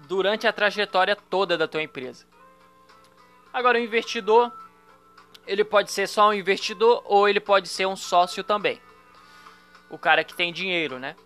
Durante 0.00 0.46
a 0.46 0.52
trajetória 0.52 1.14
toda 1.14 1.56
da 1.56 1.68
tua 1.68 1.82
empresa. 1.82 2.26
Agora 3.52 3.78
o 3.78 3.82
investidor, 3.82 4.52
ele 5.50 5.64
pode 5.64 5.90
ser 5.90 6.06
só 6.06 6.28
um 6.28 6.32
investidor 6.32 7.02
ou 7.04 7.28
ele 7.28 7.40
pode 7.40 7.68
ser 7.68 7.84
um 7.84 7.96
sócio 7.96 8.44
também. 8.44 8.80
O 9.90 9.98
cara 9.98 10.22
que 10.22 10.32
tem 10.32 10.52
dinheiro, 10.52 10.96
né? 10.96 11.16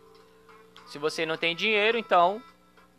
Se 0.87 0.99
você 0.99 1.27
não 1.27 1.37
tem 1.37 1.55
dinheiro, 1.55 1.99
então 1.99 2.43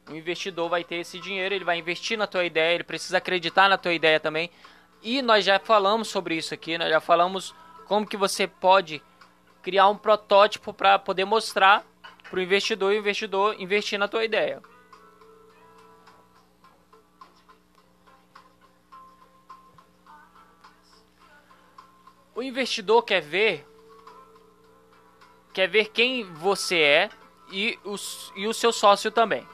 o 0.08 0.16
investidor 0.16 0.70
vai 0.70 0.84
ter 0.84 0.98
esse 0.98 1.20
dinheiro, 1.20 1.56
ele 1.56 1.66
vai 1.66 1.80
investir 1.80 2.16
na 2.16 2.28
tua 2.28 2.46
ideia, 2.46 2.76
ele 2.76 2.84
precisa 2.84 3.18
acreditar 3.18 3.68
na 3.68 3.76
tua 3.76 3.92
ideia 3.92 4.20
também. 4.20 4.52
E 5.02 5.20
nós 5.24 5.44
já 5.44 5.58
falamos 5.58 6.10
sobre 6.10 6.36
isso 6.36 6.54
aqui, 6.54 6.78
nós 6.78 6.90
já 6.90 7.02
falamos 7.02 7.56
como 7.88 8.06
que 8.06 8.16
você 8.16 8.46
pode 8.46 9.02
criar 9.64 9.90
um 9.90 9.98
protótipo 9.98 10.72
para 10.72 11.00
poder 11.00 11.26
mostrar 11.26 11.84
para 12.30 12.38
o 12.38 12.42
investidor 12.42 12.94
e 12.94 12.98
o 12.98 13.00
investidor 13.00 13.56
investir 13.60 13.98
na 13.98 14.08
tua 14.08 14.24
ideia. 14.24 14.62
O 22.36 22.44
investidor 22.44 23.04
quer 23.04 23.22
ver 23.22 23.66
quer 25.54 25.70
ver 25.70 25.86
quem 25.86 26.26
você 26.34 26.78
é 26.78 27.10
e, 27.50 27.80
os, 27.86 28.34
e 28.36 28.46
o 28.46 28.54
seu 28.54 28.74
sócio 28.74 29.10
também. 29.10 29.48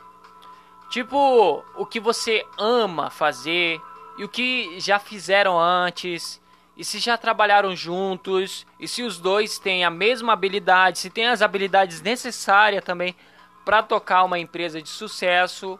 Tipo, 0.89 1.63
o 1.75 1.85
que 1.85 1.99
você 1.99 2.43
ama 2.57 3.11
fazer, 3.11 3.79
e 4.17 4.23
o 4.23 4.27
que 4.27 4.79
já 4.79 4.97
fizeram 4.97 5.59
antes, 5.59 6.41
e 6.75 6.83
se 6.83 6.97
já 6.97 7.19
trabalharam 7.19 7.75
juntos, 7.75 8.65
e 8.79 8.87
se 8.87 9.03
os 9.03 9.19
dois 9.19 9.59
têm 9.59 9.85
a 9.85 9.91
mesma 9.91 10.33
habilidade, 10.33 10.97
se 10.97 11.11
têm 11.11 11.27
as 11.27 11.43
habilidades 11.43 12.01
necessárias 12.01 12.83
também 12.83 13.15
para 13.63 13.83
tocar 13.83 14.23
uma 14.23 14.39
empresa 14.39 14.81
de 14.81 14.89
sucesso. 14.89 15.79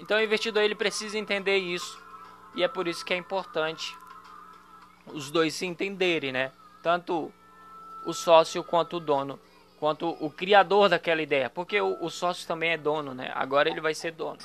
Então 0.00 0.16
o 0.16 0.22
investidor 0.22 0.62
ele 0.62 0.74
precisa 0.74 1.18
entender 1.18 1.58
isso, 1.58 2.02
e 2.54 2.64
é 2.64 2.68
por 2.68 2.88
isso 2.88 3.04
que 3.04 3.12
é 3.12 3.16
importante 3.18 3.94
os 5.06 5.30
dois 5.30 5.54
se 5.54 5.66
entenderem, 5.66 6.32
né? 6.32 6.52
Tanto 6.82 7.32
o 8.06 8.12
sócio 8.12 8.62
quanto 8.62 8.96
o 8.96 9.00
dono, 9.00 9.38
quanto 9.78 10.08
o 10.20 10.30
criador 10.30 10.88
daquela 10.88 11.22
ideia, 11.22 11.48
porque 11.48 11.80
o, 11.80 11.96
o 12.04 12.10
sócio 12.10 12.46
também 12.46 12.70
é 12.70 12.76
dono, 12.76 13.14
né? 13.14 13.30
Agora 13.34 13.68
ele 13.68 13.80
vai 13.80 13.94
ser 13.94 14.12
dono. 14.12 14.38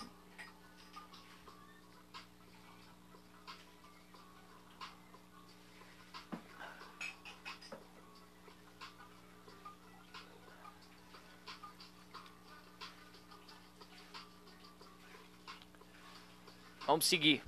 Vamos 16.90 17.06
seguir. 17.06 17.44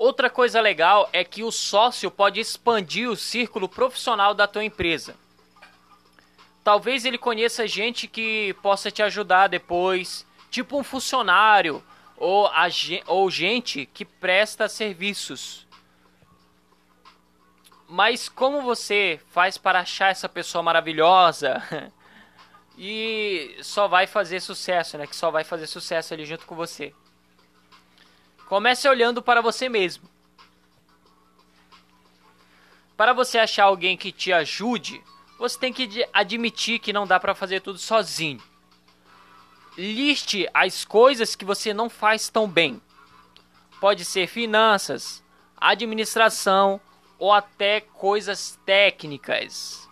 Outra 0.00 0.30
coisa 0.30 0.62
legal 0.62 1.10
é 1.12 1.22
que 1.22 1.42
o 1.42 1.52
sócio 1.52 2.10
pode 2.10 2.40
expandir 2.40 3.06
o 3.06 3.14
círculo 3.14 3.68
profissional 3.68 4.32
da 4.32 4.46
tua 4.46 4.64
empresa. 4.64 5.14
Talvez 6.64 7.04
ele 7.04 7.18
conheça 7.18 7.68
gente 7.68 8.08
que 8.08 8.54
possa 8.62 8.90
te 8.90 9.02
ajudar 9.02 9.48
depois, 9.48 10.26
tipo 10.50 10.78
um 10.78 10.82
funcionário 10.82 11.84
ou, 12.16 12.50
ou 13.08 13.30
gente 13.30 13.84
que 13.84 14.06
presta 14.06 14.70
serviços. 14.70 15.66
Mas 17.86 18.26
como 18.26 18.62
você 18.62 19.20
faz 19.28 19.58
para 19.58 19.80
achar 19.80 20.10
essa 20.10 20.30
pessoa 20.30 20.62
maravilhosa? 20.62 21.62
e 22.78 23.54
só 23.60 23.86
vai 23.86 24.06
fazer 24.06 24.40
sucesso, 24.40 24.96
né? 24.96 25.06
Que 25.06 25.14
só 25.14 25.30
vai 25.30 25.44
fazer 25.44 25.66
sucesso 25.66 26.14
ali 26.14 26.24
junto 26.24 26.46
com 26.46 26.56
você. 26.56 26.94
Comece 28.50 28.88
olhando 28.88 29.22
para 29.22 29.40
você 29.40 29.68
mesmo. 29.68 30.10
Para 32.96 33.12
você 33.12 33.38
achar 33.38 33.66
alguém 33.66 33.96
que 33.96 34.10
te 34.10 34.32
ajude, 34.32 35.00
você 35.38 35.56
tem 35.56 35.72
que 35.72 36.04
admitir 36.12 36.80
que 36.80 36.92
não 36.92 37.06
dá 37.06 37.20
para 37.20 37.32
fazer 37.32 37.60
tudo 37.60 37.78
sozinho. 37.78 38.42
Liste 39.78 40.48
as 40.52 40.84
coisas 40.84 41.36
que 41.36 41.44
você 41.44 41.72
não 41.72 41.88
faz 41.88 42.28
tão 42.28 42.48
bem. 42.48 42.82
Pode 43.80 44.04
ser 44.04 44.26
finanças, 44.26 45.22
administração 45.56 46.80
ou 47.20 47.32
até 47.32 47.80
coisas 47.80 48.58
técnicas. 48.66 49.88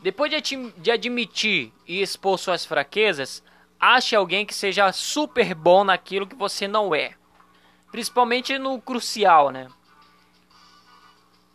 Depois 0.00 0.30
de, 0.30 0.72
de 0.72 0.90
admitir 0.90 1.70
e 1.86 2.00
expor 2.00 2.38
suas 2.38 2.64
fraquezas, 2.64 3.42
ache 3.80 4.16
alguém 4.16 4.44
que 4.44 4.54
seja 4.54 4.92
super 4.92 5.54
bom 5.54 5.84
naquilo 5.84 6.26
que 6.26 6.34
você 6.34 6.66
não 6.66 6.94
é. 6.94 7.14
Principalmente 7.90 8.58
no 8.58 8.80
crucial, 8.80 9.50
né? 9.50 9.68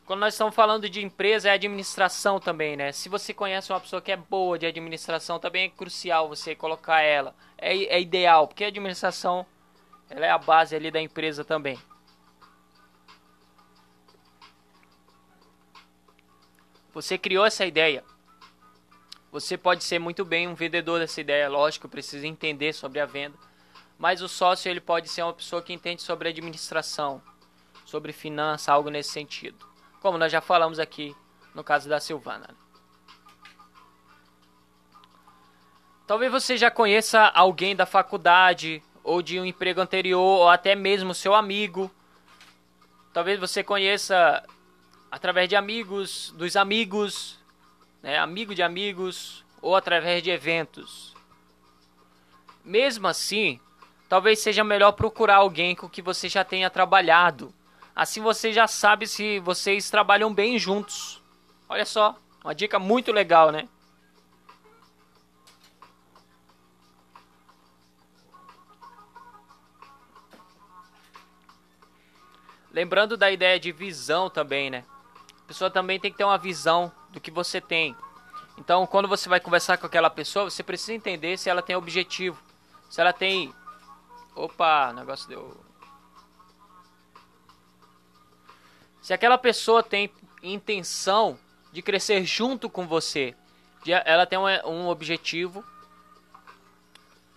Quando 0.06 0.20
nós 0.20 0.34
estamos 0.34 0.54
falando 0.54 0.90
de 0.90 1.04
empresa, 1.04 1.50
é 1.50 1.54
administração 1.54 2.40
também, 2.40 2.76
né? 2.76 2.92
Se 2.92 3.08
você 3.08 3.34
conhece 3.34 3.72
uma 3.72 3.80
pessoa 3.80 4.02
que 4.02 4.12
é 4.12 4.18
boa 4.18 4.60
de 4.60 4.66
administração, 4.66 5.40
também 5.40 5.66
é 5.66 5.70
crucial 5.70 6.28
você 6.28 6.54
colocar 6.54 7.02
ela. 7.02 7.34
É, 7.58 7.74
é 7.86 8.02
ideal, 8.02 8.48
porque 8.48 8.66
a 8.66 8.68
administração 8.68 9.46
ela 10.10 10.26
é 10.26 10.30
a 10.30 10.38
base 10.38 10.76
ali 10.76 10.92
da 10.92 11.02
empresa 11.02 11.46
também. 11.46 11.80
Você 16.94 17.18
criou 17.18 17.46
essa 17.46 17.66
ideia. 17.66 18.04
Você 19.34 19.58
pode 19.58 19.84
ser 19.84 19.98
muito 19.98 20.24
bem 20.24 20.48
um 20.48 20.54
vendedor 20.54 21.00
dessa 21.00 21.20
ideia, 21.20 21.50
lógico, 21.50 21.90
precisa 21.90 22.28
entender 22.28 22.72
sobre 22.72 23.00
a 23.00 23.06
venda. 23.08 23.36
Mas 23.98 24.22
o 24.22 24.30
sócio 24.30 24.70
ele 24.70 24.80
pode 24.80 25.10
ser 25.10 25.24
uma 25.24 25.34
pessoa 25.34 25.60
que 25.60 25.74
entende 25.74 26.04
sobre 26.04 26.30
administração, 26.30 27.20
sobre 27.84 28.14
finança, 28.14 28.72
algo 28.72 28.92
nesse 28.92 29.10
sentido. 29.10 29.66
Como 30.02 30.20
nós 30.20 30.32
já 30.32 30.40
falamos 30.40 30.78
aqui 30.78 31.16
no 31.56 31.64
caso 31.64 31.90
da 31.90 32.00
Silvana. 32.00 32.56
Talvez 36.06 36.32
você 36.32 36.56
já 36.56 36.70
conheça 36.70 37.26
alguém 37.30 37.76
da 37.76 37.88
faculdade 37.88 38.84
ou 39.04 39.20
de 39.24 39.40
um 39.40 39.46
emprego 39.46 39.82
anterior 39.82 40.42
ou 40.42 40.50
até 40.50 40.76
mesmo 40.76 41.12
seu 41.12 41.34
amigo. 41.34 41.90
Talvez 43.12 43.40
você 43.40 43.64
conheça 43.64 44.44
através 45.10 45.50
de 45.50 45.56
amigos, 45.56 46.32
dos 46.38 46.56
amigos 46.56 47.43
né, 48.04 48.20
amigo 48.20 48.54
de 48.54 48.62
amigos 48.62 49.46
ou 49.62 49.78
através 49.78 50.22
de 50.22 50.30
eventos. 50.30 51.16
Mesmo 52.64 53.08
assim, 53.08 53.62
talvez 54.10 54.40
seja 54.40 54.64
melhor 54.64 54.92
procurar 54.92 55.38
alguém 55.38 55.74
com 55.74 55.90
que 55.90 56.02
você 56.02 56.28
já 56.28 56.44
tenha 56.44 56.70
trabalhado. 56.70 57.54
Assim 57.96 58.22
você 58.22 58.52
já 58.52 58.68
sabe 58.68 59.08
se 59.08 59.40
vocês 59.40 59.90
trabalham 59.90 60.34
bem 60.34 60.60
juntos. 60.60 61.22
Olha 61.70 61.86
só, 61.86 62.16
uma 62.44 62.54
dica 62.54 62.78
muito 62.78 63.12
legal, 63.12 63.52
né? 63.52 63.70
Lembrando 72.72 73.16
da 73.16 73.32
ideia 73.32 73.60
de 73.60 73.72
visão 73.72 74.30
também, 74.30 74.70
né? 74.70 74.84
A 75.44 75.48
pessoa 75.48 75.70
também 75.70 76.00
tem 76.00 76.12
que 76.12 76.18
ter 76.18 76.24
uma 76.24 76.40
visão 76.40 76.92
do 77.14 77.22
que 77.22 77.32
você 77.32 77.62
tem. 77.62 77.96
Então, 78.58 78.86
quando 78.86 79.08
você 79.08 79.30
vai 79.30 79.40
conversar 79.40 79.78
com 79.78 79.86
aquela 79.86 80.10
pessoa, 80.10 80.50
você 80.50 80.62
precisa 80.62 80.94
entender 80.94 81.38
se 81.38 81.50
ela 81.50 81.62
tem 81.62 81.76
objetivo, 81.76 82.38
se 82.90 83.00
ela 83.00 83.14
tem. 83.14 83.54
Opa, 84.36 84.90
o 84.90 84.94
negócio 84.94 85.30
deu. 85.30 85.64
Se 89.02 89.14
aquela 89.14 89.38
pessoa 89.38 89.82
tem 89.82 90.12
intenção 90.42 91.38
de 91.72 91.82
crescer 91.82 92.24
junto 92.26 92.70
com 92.70 92.86
você, 92.86 93.36
de, 93.84 93.92
ela 93.92 94.26
tem 94.26 94.38
um, 94.38 94.46
um 94.68 94.88
objetivo 94.88 95.64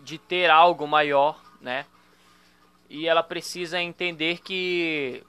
de 0.01 0.19
ter 0.19 0.51
algo 0.51 0.87
maior, 0.87 1.41
né? 1.61 1.87
e 2.89 3.07
ela 3.07 3.23
precisa 3.23 3.81
entender 3.81 4.41
que 4.41 5.23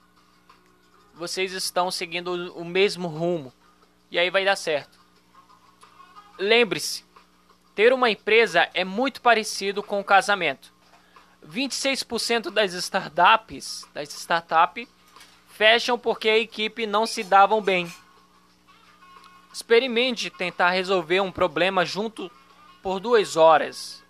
vocês 1.13 1.51
estão 1.53 1.89
seguindo 1.89 2.53
o 2.53 2.63
mesmo 2.63 3.07
rumo 3.07 3.51
e 4.09 4.17
aí 4.17 4.29
vai 4.29 4.45
dar 4.45 4.55
certo. 4.55 4.99
Lembre-se, 6.37 7.03
ter 7.75 7.93
uma 7.93 8.09
empresa 8.09 8.69
é 8.73 8.83
muito 8.83 9.21
parecido 9.21 9.83
com 9.83 9.99
o 9.99 10.03
casamento. 10.03 10.73
26% 11.45 12.49
das 12.49 12.73
startups, 12.73 13.87
das 13.93 14.13
startups 14.13 14.87
fecham 15.49 15.97
porque 15.97 16.29
a 16.29 16.37
equipe 16.37 16.85
não 16.85 17.05
se 17.05 17.23
davam 17.23 17.61
bem. 17.61 17.91
Experimente 19.51 20.29
tentar 20.29 20.69
resolver 20.69 21.19
um 21.21 21.31
problema 21.31 21.83
junto 21.85 22.31
por 22.83 22.99
duas 22.99 23.35
horas. 23.35 24.03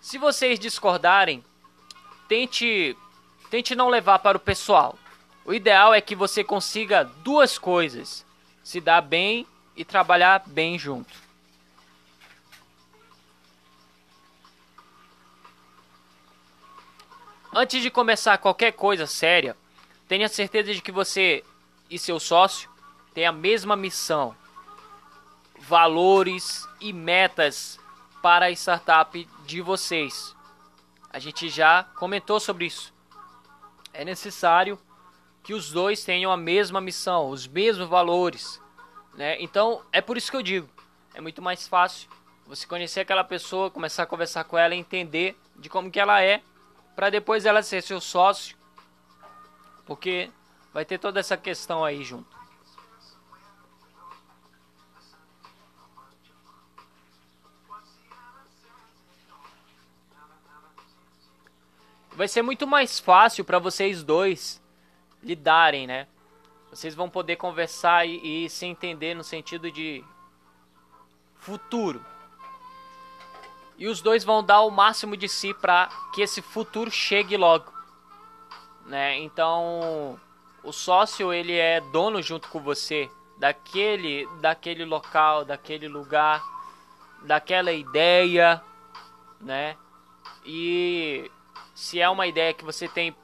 Se 0.00 0.18
vocês 0.18 0.58
discordarem, 0.58 1.42
tente, 2.28 2.96
tente 3.52 3.74
não 3.74 3.90
levar 3.90 4.18
para 4.20 4.38
o 4.38 4.40
pessoal. 4.40 4.98
O 5.44 5.52
ideal 5.52 5.92
é 5.92 6.00
que 6.00 6.16
você 6.16 6.42
consiga 6.42 7.04
duas 7.04 7.58
coisas: 7.58 8.24
se 8.64 8.80
dar 8.80 9.02
bem 9.02 9.46
e 9.76 9.84
trabalhar 9.84 10.42
bem 10.46 10.78
junto. 10.78 11.12
Antes 17.54 17.82
de 17.82 17.90
começar 17.90 18.38
qualquer 18.38 18.72
coisa 18.72 19.06
séria, 19.06 19.54
tenha 20.08 20.30
certeza 20.30 20.72
de 20.72 20.80
que 20.80 20.90
você 20.90 21.44
e 21.90 21.98
seu 21.98 22.18
sócio 22.18 22.70
têm 23.12 23.26
a 23.26 23.32
mesma 23.32 23.76
missão, 23.76 24.34
valores 25.58 26.66
e 26.80 26.90
metas 26.90 27.78
para 28.22 28.46
a 28.46 28.50
startup 28.50 29.28
de 29.44 29.60
vocês. 29.60 30.34
A 31.10 31.18
gente 31.18 31.50
já 31.50 31.84
comentou 31.96 32.40
sobre 32.40 32.64
isso. 32.64 32.92
É 33.92 34.04
necessário 34.04 34.78
que 35.42 35.54
os 35.54 35.70
dois 35.70 36.04
tenham 36.04 36.30
a 36.30 36.36
mesma 36.36 36.80
missão, 36.80 37.28
os 37.28 37.46
mesmos 37.46 37.88
valores, 37.88 38.60
né? 39.14 39.36
Então, 39.40 39.82
é 39.92 40.00
por 40.00 40.16
isso 40.16 40.30
que 40.30 40.36
eu 40.36 40.42
digo, 40.42 40.68
é 41.14 41.20
muito 41.20 41.42
mais 41.42 41.66
fácil 41.66 42.08
você 42.46 42.66
conhecer 42.66 43.00
aquela 43.00 43.24
pessoa, 43.24 43.70
começar 43.70 44.02
a 44.04 44.06
conversar 44.06 44.44
com 44.44 44.56
ela, 44.56 44.74
entender 44.74 45.36
de 45.56 45.68
como 45.68 45.90
que 45.90 46.00
ela 46.00 46.22
é 46.22 46.42
para 46.94 47.10
depois 47.10 47.46
ela 47.46 47.62
ser 47.62 47.82
seu 47.82 48.00
sócio, 48.00 48.56
porque 49.86 50.30
vai 50.72 50.84
ter 50.84 50.98
toda 50.98 51.20
essa 51.20 51.36
questão 51.36 51.84
aí 51.84 52.02
junto. 52.04 52.41
Vai 62.14 62.28
ser 62.28 62.42
muito 62.42 62.66
mais 62.66 62.98
fácil 62.98 63.44
para 63.44 63.58
vocês 63.58 64.02
dois 64.02 64.62
lidarem, 65.22 65.86
né? 65.86 66.06
Vocês 66.70 66.94
vão 66.94 67.08
poder 67.08 67.36
conversar 67.36 68.06
e, 68.06 68.44
e 68.44 68.50
se 68.50 68.66
entender 68.66 69.14
no 69.14 69.24
sentido 69.24 69.70
de 69.70 70.04
futuro 71.36 72.04
e 73.82 73.88
os 73.88 74.00
dois 74.00 74.22
vão 74.22 74.44
dar 74.44 74.60
o 74.60 74.70
máximo 74.70 75.16
de 75.16 75.28
si 75.28 75.52
para 75.54 75.88
que 76.14 76.22
esse 76.22 76.40
futuro 76.40 76.88
chegue 76.88 77.36
logo, 77.36 77.72
né? 78.86 79.18
Então, 79.18 80.20
o 80.62 80.72
sócio 80.72 81.32
ele 81.32 81.56
é 81.56 81.80
dono 81.80 82.22
junto 82.22 82.48
com 82.48 82.60
você 82.60 83.10
daquele 83.38 84.28
daquele 84.40 84.84
local, 84.84 85.44
daquele 85.44 85.88
lugar, 85.88 86.40
daquela 87.24 87.72
ideia, 87.72 88.62
né? 89.40 89.76
E 90.44 91.28
se 91.74 92.00
é 92.00 92.08
uma 92.08 92.26
ideia 92.26 92.52
que 92.52 92.64
você 92.64 92.88
tem 92.88 93.14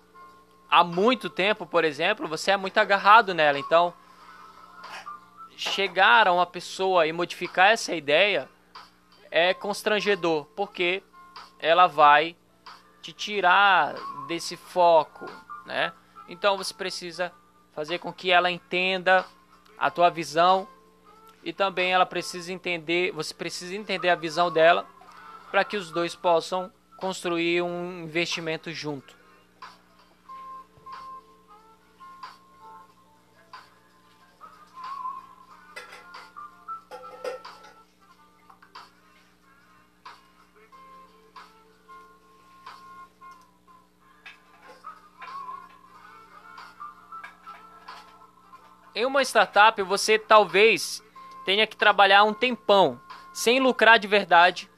há 0.71 0.85
muito 0.85 1.31
tempo, 1.31 1.67
por 1.67 1.85
exemplo, 1.85 2.29
você 2.29 2.51
é 2.51 2.57
muito 2.57 2.79
agarrado 2.79 3.35
nela. 3.35 3.59
Então, 3.59 3.93
chegar 5.57 6.29
a 6.29 6.33
uma 6.33 6.47
pessoa 6.47 7.07
e 7.07 7.13
modificar 7.13 7.71
essa 7.71 7.95
ideia 7.95 8.49
é 9.31 9.53
constrangedor, 9.53 10.45
porque 10.57 11.03
ela 11.59 11.87
vai 11.87 12.37
te 13.03 13.13
tirar 13.13 13.95
desse 14.27 14.57
foco, 14.57 15.27
né? 15.67 15.93
Então 16.29 16.57
você 16.57 16.73
precisa 16.73 17.33
fazer 17.73 17.99
com 17.99 18.13
que 18.13 18.31
ela 18.31 18.51
entenda 18.51 19.25
a 19.79 19.91
tua 19.91 20.11
visão 20.11 20.69
e 21.43 21.53
também 21.53 21.93
ela 21.93 22.05
precisa 22.05 22.53
entender, 22.53 23.13
você 23.13 23.33
precisa 23.33 23.75
entender 23.75 24.11
a 24.11 24.15
visão 24.15 24.51
dela 24.51 24.87
para 25.51 25.65
que 25.65 25.77
os 25.77 25.91
dois 25.91 26.15
possam 26.15 26.71
construir 26.99 27.63
um 27.63 28.03
investimento 28.03 28.73
junto. 28.73 29.17
Em 48.95 49.07
uma 49.07 49.23
startup, 49.23 49.81
você 49.83 50.19
talvez 50.19 51.01
tenha 51.45 51.69
que 51.69 51.77
trabalhar 51.77 52.25
um 52.25 52.35
tempão 52.35 53.01
sem 53.33 53.61
lucrar 53.61 53.97
de 53.97 54.09
verdade. 54.09 54.69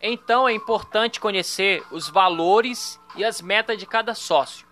Então 0.00 0.48
é 0.48 0.52
importante 0.52 1.20
conhecer 1.20 1.82
os 1.90 2.08
valores 2.08 3.00
e 3.16 3.24
as 3.24 3.40
metas 3.40 3.78
de 3.78 3.86
cada 3.86 4.14
sócio. 4.14 4.66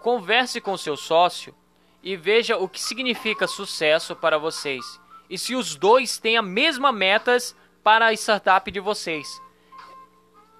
Converse 0.00 0.60
com 0.60 0.76
seu 0.76 0.96
sócio 0.96 1.54
e 2.02 2.16
veja 2.16 2.56
o 2.56 2.68
que 2.68 2.80
significa 2.80 3.46
sucesso 3.46 4.16
para 4.16 4.38
vocês 4.38 5.00
e 5.28 5.36
se 5.36 5.54
os 5.54 5.76
dois 5.76 6.18
têm 6.18 6.36
as 6.38 6.44
mesmas 6.44 6.94
metas 6.94 7.56
para 7.84 8.06
a 8.06 8.12
startup 8.12 8.70
de 8.70 8.80
vocês. 8.80 9.40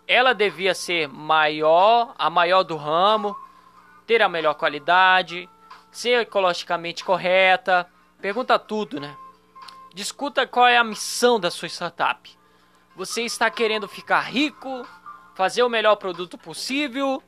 Ela 0.07 0.33
devia 0.33 0.75
ser 0.75 1.09
maior, 1.09 2.15
a 2.19 2.29
maior 2.29 2.63
do 2.63 2.77
ramo, 2.77 3.37
ter 4.07 4.23
a 4.23 4.29
melhor 4.29 4.55
qualidade, 4.55 5.49
ser 5.91 6.21
ecologicamente 6.21 7.05
correta, 7.05 7.89
pergunta 8.21 8.59
tudo, 8.59 9.01
né? 9.01 9.17
Discuta 9.93 10.47
qual 10.47 10.69
é 10.69 10.77
a 10.77 10.85
missão 10.85 11.41
da 11.41 11.51
sua 11.51 11.69
startup. 11.69 12.39
Você 12.95 13.23
está 13.23 13.51
querendo 13.51 13.89
ficar 13.89 14.21
rico, 14.21 14.87
fazer 15.35 15.65
o 15.65 15.69
melhor 15.69 15.97
produto 15.97 16.39
possível, 16.39 17.23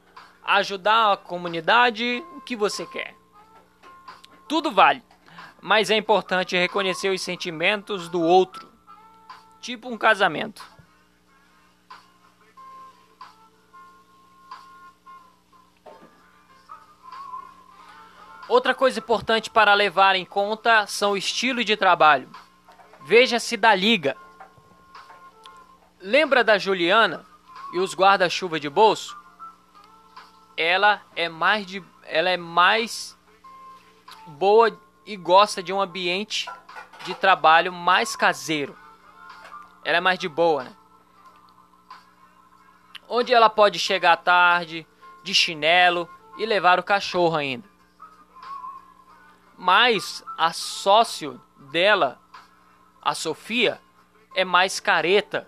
ajudar 0.44 1.12
a 1.12 1.16
comunidade, 1.16 2.25
o 2.37 2.40
que 2.40 2.55
você 2.55 2.87
quer. 2.87 3.16
Tudo 4.48 4.70
vale, 4.70 5.03
mas 5.61 5.90
é 5.90 5.96
importante 5.96 6.57
reconhecer 6.57 7.09
os 7.09 7.20
sentimentos 7.20 8.09
do 8.09 8.20
outro, 8.20 8.70
tipo 9.61 9.88
um 9.88 9.98
casamento. 9.98 10.62
Outra 18.48 18.75
coisa 18.75 18.98
importante 18.98 19.48
para 19.48 19.72
levar 19.72 20.14
em 20.14 20.25
conta 20.25 20.87
são 20.87 21.12
o 21.12 21.16
estilo 21.16 21.64
de 21.64 21.77
trabalho. 21.77 22.29
Veja-se 23.04 23.56
da 23.56 23.74
liga. 23.74 24.16
Lembra 26.00 26.44
da 26.44 26.56
Juliana 26.56 27.24
e 27.72 27.78
os 27.78 27.94
guarda-chuva 27.94 28.60
de 28.60 28.68
bolso? 28.68 29.16
Ela 30.56 31.02
é 31.16 31.28
mais 31.28 31.66
de, 31.66 31.82
ela 32.04 32.30
é 32.30 32.36
mais 32.36 33.18
boa 34.26 34.78
e 35.04 35.16
gosta 35.16 35.62
de 35.62 35.72
um 35.72 35.80
ambiente 35.80 36.48
de 37.04 37.14
trabalho 37.14 37.72
mais 37.72 38.14
caseiro. 38.14 38.78
Ela 39.84 39.96
é 39.96 40.00
mais 40.00 40.18
de 40.18 40.28
boa, 40.28 40.64
né? 40.64 40.76
Onde 43.08 43.34
ela 43.34 43.50
pode 43.50 43.78
chegar 43.80 44.16
tarde, 44.18 44.86
de 45.24 45.34
chinelo 45.34 46.08
e 46.38 46.46
levar 46.46 46.78
o 46.78 46.84
cachorro 46.84 47.36
ainda. 47.36 47.68
Mas 49.58 50.24
a 50.38 50.52
sócio 50.52 51.40
dela, 51.70 52.21
a 53.02 53.14
Sofia, 53.14 53.80
é 54.34 54.44
mais 54.44 54.78
careta. 54.78 55.46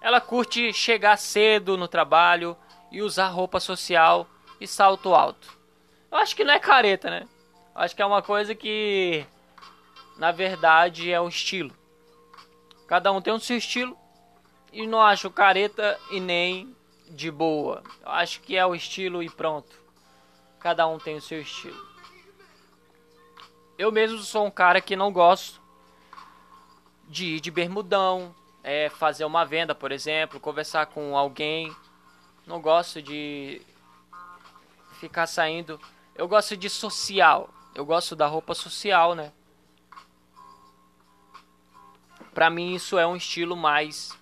Ela 0.00 0.20
curte 0.20 0.72
chegar 0.74 1.16
cedo 1.16 1.78
no 1.78 1.88
trabalho 1.88 2.54
e 2.90 3.00
usar 3.00 3.28
roupa 3.28 3.58
social 3.58 4.28
e 4.60 4.66
salto 4.66 5.14
alto. 5.14 5.58
Eu 6.10 6.18
acho 6.18 6.36
que 6.36 6.44
não 6.44 6.52
é 6.52 6.60
careta, 6.60 7.08
né? 7.08 7.26
Eu 7.74 7.80
acho 7.80 7.96
que 7.96 8.02
é 8.02 8.06
uma 8.06 8.20
coisa 8.20 8.54
que 8.54 9.24
na 10.18 10.30
verdade 10.30 11.10
é 11.10 11.18
um 11.18 11.28
estilo. 11.28 11.74
Cada 12.86 13.10
um 13.10 13.22
tem 13.22 13.32
o 13.32 13.40
seu 13.40 13.56
estilo 13.56 13.96
e 14.70 14.86
não 14.86 15.00
acho 15.00 15.30
careta 15.30 15.98
e 16.10 16.20
nem 16.20 16.76
de 17.08 17.30
boa. 17.30 17.82
Eu 18.02 18.10
acho 18.10 18.40
que 18.42 18.56
é 18.56 18.66
o 18.66 18.74
estilo 18.74 19.22
e 19.22 19.30
pronto. 19.30 19.74
Cada 20.60 20.86
um 20.86 20.98
tem 20.98 21.16
o 21.16 21.22
seu 21.22 21.40
estilo. 21.40 21.90
Eu 23.78 23.90
mesmo 23.90 24.18
sou 24.18 24.44
um 24.44 24.50
cara 24.50 24.80
que 24.80 24.94
não 24.94 25.10
gosto 25.10 25.61
de 27.12 27.36
ir 27.36 27.40
de 27.40 27.50
bermudão, 27.50 28.34
é, 28.64 28.88
fazer 28.88 29.26
uma 29.26 29.44
venda, 29.44 29.74
por 29.74 29.92
exemplo, 29.92 30.40
conversar 30.40 30.86
com 30.86 31.16
alguém. 31.16 31.70
Não 32.46 32.60
gosto 32.60 33.02
de 33.02 33.60
ficar 34.98 35.26
saindo. 35.26 35.78
Eu 36.16 36.26
gosto 36.26 36.56
de 36.56 36.70
social. 36.70 37.50
Eu 37.74 37.84
gosto 37.84 38.16
da 38.16 38.26
roupa 38.26 38.54
social, 38.54 39.14
né? 39.14 39.30
Pra 42.32 42.48
mim 42.48 42.74
isso 42.74 42.98
é 42.98 43.06
um 43.06 43.14
estilo 43.14 43.54
mais 43.54 44.18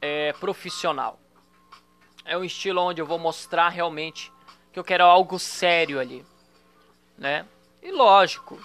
é, 0.00 0.32
profissional. 0.34 1.18
É 2.24 2.38
um 2.38 2.44
estilo 2.44 2.80
onde 2.80 3.00
eu 3.00 3.06
vou 3.06 3.18
mostrar 3.18 3.70
realmente 3.70 4.32
que 4.72 4.78
eu 4.78 4.84
quero 4.84 5.02
algo 5.04 5.38
sério 5.38 5.98
ali, 5.98 6.24
né? 7.16 7.44
E 7.82 7.90
lógico, 7.90 8.60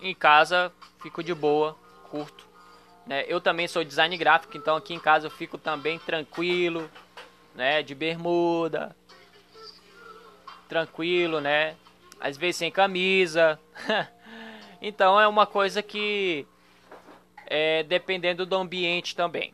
em 0.00 0.14
casa 0.14 0.72
fico 1.02 1.22
de 1.22 1.34
boa, 1.34 1.76
curto. 2.10 2.49
Né? 3.06 3.24
Eu 3.26 3.40
também 3.40 3.66
sou 3.66 3.84
design 3.84 4.16
gráfico, 4.16 4.56
então 4.56 4.76
aqui 4.76 4.94
em 4.94 5.00
casa 5.00 5.26
eu 5.26 5.30
fico 5.30 5.58
também 5.58 5.98
tranquilo, 5.98 6.90
né? 7.54 7.82
De 7.82 7.94
bermuda, 7.94 8.94
tranquilo, 10.68 11.40
né? 11.40 11.76
Às 12.20 12.36
vezes 12.36 12.56
sem 12.56 12.70
camisa. 12.70 13.58
então 14.80 15.20
é 15.20 15.26
uma 15.26 15.46
coisa 15.46 15.82
que 15.82 16.46
é 17.46 17.82
dependendo 17.82 18.46
do 18.46 18.56
ambiente 18.56 19.16
também, 19.16 19.52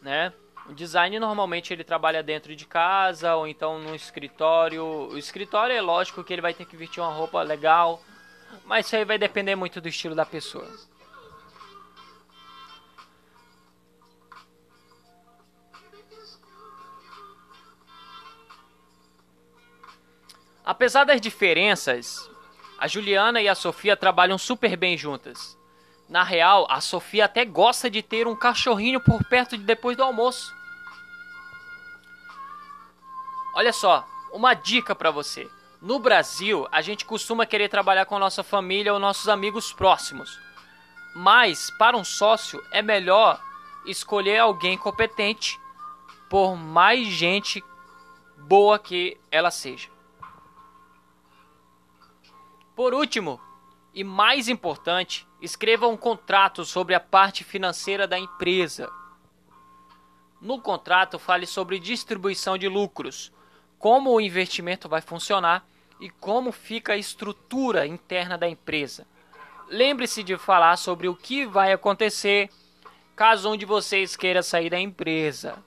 né? 0.00 0.32
O 0.68 0.74
design 0.74 1.18
normalmente 1.20 1.72
ele 1.72 1.84
trabalha 1.84 2.22
dentro 2.22 2.56
de 2.56 2.66
casa 2.66 3.36
ou 3.36 3.46
então 3.46 3.78
no 3.78 3.94
escritório. 3.94 4.82
O 4.84 5.18
escritório 5.18 5.76
é 5.76 5.80
lógico 5.80 6.24
que 6.24 6.32
ele 6.32 6.42
vai 6.42 6.54
ter 6.54 6.64
que 6.64 6.76
vestir 6.76 7.00
uma 7.00 7.12
roupa 7.12 7.40
legal, 7.42 8.02
mas 8.64 8.86
isso 8.86 8.96
aí 8.96 9.04
vai 9.04 9.18
depender 9.18 9.54
muito 9.54 9.80
do 9.80 9.88
estilo 9.88 10.14
da 10.14 10.26
pessoa. 10.26 10.68
Apesar 20.66 21.04
das 21.04 21.20
diferenças, 21.20 22.28
a 22.76 22.88
Juliana 22.88 23.40
e 23.40 23.48
a 23.48 23.54
Sofia 23.54 23.96
trabalham 23.96 24.36
super 24.36 24.76
bem 24.76 24.98
juntas. 24.98 25.56
Na 26.08 26.24
real, 26.24 26.66
a 26.68 26.80
Sofia 26.80 27.26
até 27.26 27.44
gosta 27.44 27.88
de 27.88 28.02
ter 28.02 28.26
um 28.26 28.34
cachorrinho 28.34 29.00
por 29.00 29.22
perto 29.24 29.56
de 29.56 29.62
depois 29.62 29.96
do 29.96 30.02
almoço. 30.02 30.52
Olha 33.54 33.72
só, 33.72 34.04
uma 34.32 34.54
dica 34.54 34.92
para 34.92 35.12
você. 35.12 35.48
No 35.80 36.00
Brasil, 36.00 36.66
a 36.72 36.82
gente 36.82 37.04
costuma 37.04 37.46
querer 37.46 37.68
trabalhar 37.68 38.04
com 38.04 38.18
nossa 38.18 38.42
família 38.42 38.92
ou 38.92 38.98
nossos 38.98 39.28
amigos 39.28 39.72
próximos. 39.72 40.36
Mas, 41.14 41.70
para 41.78 41.96
um 41.96 42.04
sócio, 42.04 42.60
é 42.72 42.82
melhor 42.82 43.40
escolher 43.86 44.38
alguém 44.38 44.76
competente, 44.76 45.60
por 46.28 46.56
mais 46.56 47.06
gente 47.06 47.62
boa 48.36 48.80
que 48.80 49.16
ela 49.30 49.52
seja. 49.52 49.95
Por 52.76 52.92
último, 52.92 53.40
e 53.94 54.04
mais 54.04 54.50
importante, 54.50 55.26
escreva 55.40 55.88
um 55.88 55.96
contrato 55.96 56.62
sobre 56.62 56.94
a 56.94 57.00
parte 57.00 57.42
financeira 57.42 58.06
da 58.06 58.18
empresa. 58.18 58.92
No 60.42 60.60
contrato, 60.60 61.18
fale 61.18 61.46
sobre 61.46 61.78
distribuição 61.78 62.58
de 62.58 62.68
lucros, 62.68 63.32
como 63.78 64.12
o 64.12 64.20
investimento 64.20 64.90
vai 64.90 65.00
funcionar 65.00 65.66
e 65.98 66.10
como 66.10 66.52
fica 66.52 66.92
a 66.92 66.98
estrutura 66.98 67.86
interna 67.86 68.36
da 68.36 68.46
empresa. 68.46 69.06
Lembre-se 69.68 70.22
de 70.22 70.36
falar 70.36 70.76
sobre 70.76 71.08
o 71.08 71.16
que 71.16 71.46
vai 71.46 71.72
acontecer 71.72 72.50
caso 73.16 73.50
um 73.50 73.56
de 73.56 73.64
vocês 73.64 74.14
queira 74.14 74.42
sair 74.42 74.68
da 74.68 74.78
empresa. 74.78 75.64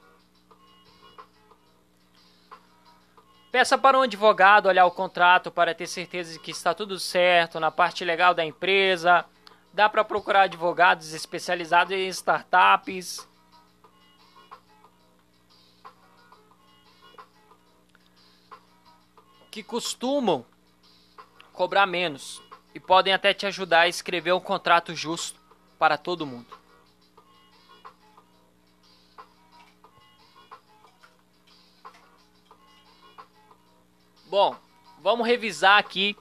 Peça 3.52 3.80
para 3.80 3.98
um 3.98 4.04
advogado 4.04 4.68
olhar 4.68 4.86
o 4.86 4.92
contrato 4.92 5.50
para 5.50 5.74
ter 5.74 5.88
certeza 5.88 6.34
de 6.34 6.40
que 6.40 6.52
está 6.52 6.72
tudo 6.74 7.00
certo 7.00 7.60
na 7.60 7.72
parte 7.72 8.06
legal 8.06 8.34
da 8.34 8.46
empresa. 8.46 9.26
Dá 9.74 9.90
para 9.90 10.04
procurar 10.04 10.44
advogados 10.44 11.14
especializados 11.14 11.92
em 11.92 12.08
startups. 12.10 13.28
Que 19.50 19.64
costumam 19.64 20.46
cobrar 21.52 21.88
menos 21.88 22.40
e 22.76 22.80
podem 22.80 23.14
até 23.14 23.34
te 23.34 23.48
ajudar 23.48 23.82
a 23.82 23.88
escrever 23.88 24.32
um 24.32 24.40
contrato 24.40 24.94
justo 24.94 25.40
para 25.80 25.98
todo 25.98 26.26
mundo. 26.26 26.59
Bom, 34.30 34.56
vamos 35.02 35.26
revisar 35.26 35.80
aqui 35.80 36.16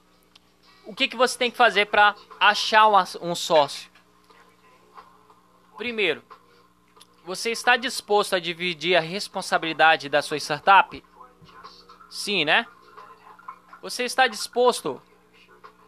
o 0.86 0.94
que, 0.94 1.06
que 1.06 1.16
você 1.16 1.36
tem 1.36 1.50
que 1.50 1.58
fazer 1.58 1.88
para 1.88 2.14
achar 2.40 2.88
um 3.20 3.34
sócio. 3.34 3.90
Primeiro, 5.76 6.22
você 7.22 7.50
está 7.50 7.76
disposto 7.76 8.34
a 8.34 8.38
dividir 8.38 8.96
a 8.96 9.00
responsabilidade 9.00 10.08
da 10.08 10.22
sua 10.22 10.38
startup? 10.38 11.04
Sim, 12.08 12.46
né? 12.46 12.66
Você 13.82 14.04
está 14.04 14.26
disposto 14.26 15.02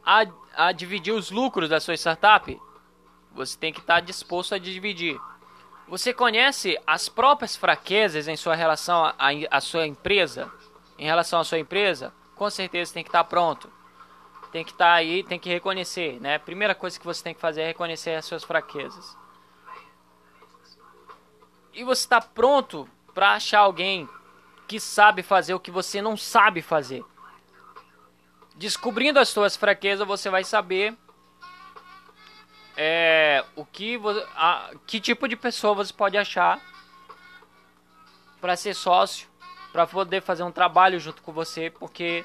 a, 0.04 0.26
a 0.54 0.72
dividir 0.72 1.14
os 1.14 1.30
lucros 1.30 1.70
da 1.70 1.80
sua 1.80 1.94
startup? 1.94 2.60
Você 3.32 3.56
tem 3.56 3.72
que 3.72 3.80
estar 3.80 4.00
disposto 4.00 4.54
a 4.54 4.58
dividir. 4.58 5.18
Você 5.88 6.12
conhece 6.12 6.78
as 6.86 7.08
próprias 7.08 7.56
fraquezas 7.56 8.28
em 8.28 8.36
sua 8.36 8.54
relação 8.54 9.10
à 9.50 9.60
sua 9.62 9.86
empresa? 9.86 10.52
Em 11.00 11.06
relação 11.06 11.40
à 11.40 11.44
sua 11.44 11.58
empresa, 11.58 12.12
com 12.36 12.50
certeza 12.50 12.92
tem 12.92 13.02
que 13.02 13.08
estar 13.08 13.24
pronto. 13.24 13.72
Tem 14.52 14.62
que 14.62 14.70
estar 14.70 14.92
aí, 14.92 15.24
tem 15.24 15.38
que 15.38 15.48
reconhecer, 15.48 16.20
né? 16.20 16.38
Primeira 16.38 16.74
coisa 16.74 17.00
que 17.00 17.06
você 17.06 17.24
tem 17.24 17.32
que 17.32 17.40
fazer 17.40 17.62
é 17.62 17.66
reconhecer 17.68 18.14
as 18.16 18.26
suas 18.26 18.44
fraquezas. 18.44 19.16
E 21.72 21.82
você 21.84 22.02
está 22.02 22.20
pronto 22.20 22.86
para 23.14 23.32
achar 23.32 23.60
alguém 23.60 24.06
que 24.68 24.78
sabe 24.78 25.22
fazer 25.22 25.54
o 25.54 25.60
que 25.60 25.70
você 25.70 26.02
não 26.02 26.18
sabe 26.18 26.60
fazer. 26.60 27.02
Descobrindo 28.56 29.18
as 29.18 29.30
suas 29.30 29.56
fraquezas, 29.56 30.06
você 30.06 30.28
vai 30.28 30.44
saber 30.44 30.94
é, 32.76 33.42
o 33.56 33.64
que, 33.64 33.98
a, 34.36 34.70
que 34.86 35.00
tipo 35.00 35.26
de 35.26 35.34
pessoa 35.36 35.72
você 35.72 35.94
pode 35.94 36.18
achar 36.18 36.60
para 38.38 38.54
ser 38.54 38.74
sócio 38.74 39.29
para 39.72 39.86
poder 39.86 40.20
fazer 40.22 40.42
um 40.42 40.52
trabalho 40.52 40.98
junto 40.98 41.22
com 41.22 41.32
você, 41.32 41.70
porque 41.70 42.24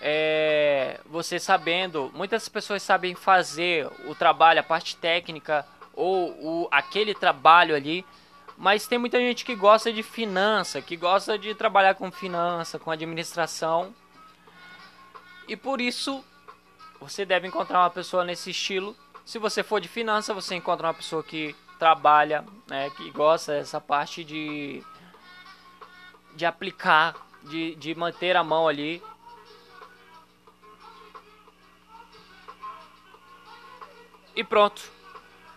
é, 0.00 1.00
você 1.06 1.38
sabendo, 1.38 2.10
muitas 2.14 2.48
pessoas 2.48 2.82
sabem 2.82 3.14
fazer 3.14 3.88
o 4.06 4.14
trabalho, 4.14 4.60
a 4.60 4.64
parte 4.64 4.96
técnica 4.96 5.64
ou 5.94 6.30
o, 6.30 6.68
aquele 6.70 7.14
trabalho 7.14 7.74
ali, 7.74 8.04
mas 8.56 8.86
tem 8.86 8.98
muita 8.98 9.18
gente 9.18 9.44
que 9.44 9.54
gosta 9.54 9.92
de 9.92 10.02
finança, 10.02 10.82
que 10.82 10.96
gosta 10.96 11.38
de 11.38 11.54
trabalhar 11.54 11.94
com 11.94 12.10
finança, 12.10 12.78
com 12.78 12.90
administração, 12.90 13.94
e 15.46 15.56
por 15.56 15.80
isso 15.80 16.24
você 17.00 17.24
deve 17.24 17.48
encontrar 17.48 17.80
uma 17.80 17.90
pessoa 17.90 18.24
nesse 18.24 18.50
estilo. 18.50 18.96
Se 19.24 19.38
você 19.38 19.62
for 19.62 19.80
de 19.80 19.88
finança, 19.88 20.34
você 20.34 20.54
encontra 20.54 20.86
uma 20.86 20.94
pessoa 20.94 21.22
que 21.22 21.54
trabalha, 21.78 22.44
né, 22.68 22.90
que 22.90 23.10
gosta 23.10 23.52
dessa 23.52 23.80
parte 23.80 24.22
de 24.22 24.82
de 26.34 26.46
aplicar, 26.46 27.14
de, 27.42 27.74
de 27.76 27.94
manter 27.94 28.36
a 28.36 28.44
mão 28.44 28.68
ali. 28.68 29.02
E 34.34 34.42
pronto. 34.42 34.82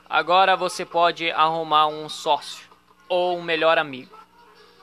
Agora 0.10 0.56
você 0.56 0.86
pode 0.86 1.32
arrumar 1.32 1.88
um 1.88 2.08
sócio 2.08 2.70
ou 3.08 3.38
um 3.38 3.42
melhor 3.42 3.78
amigo. 3.78 4.16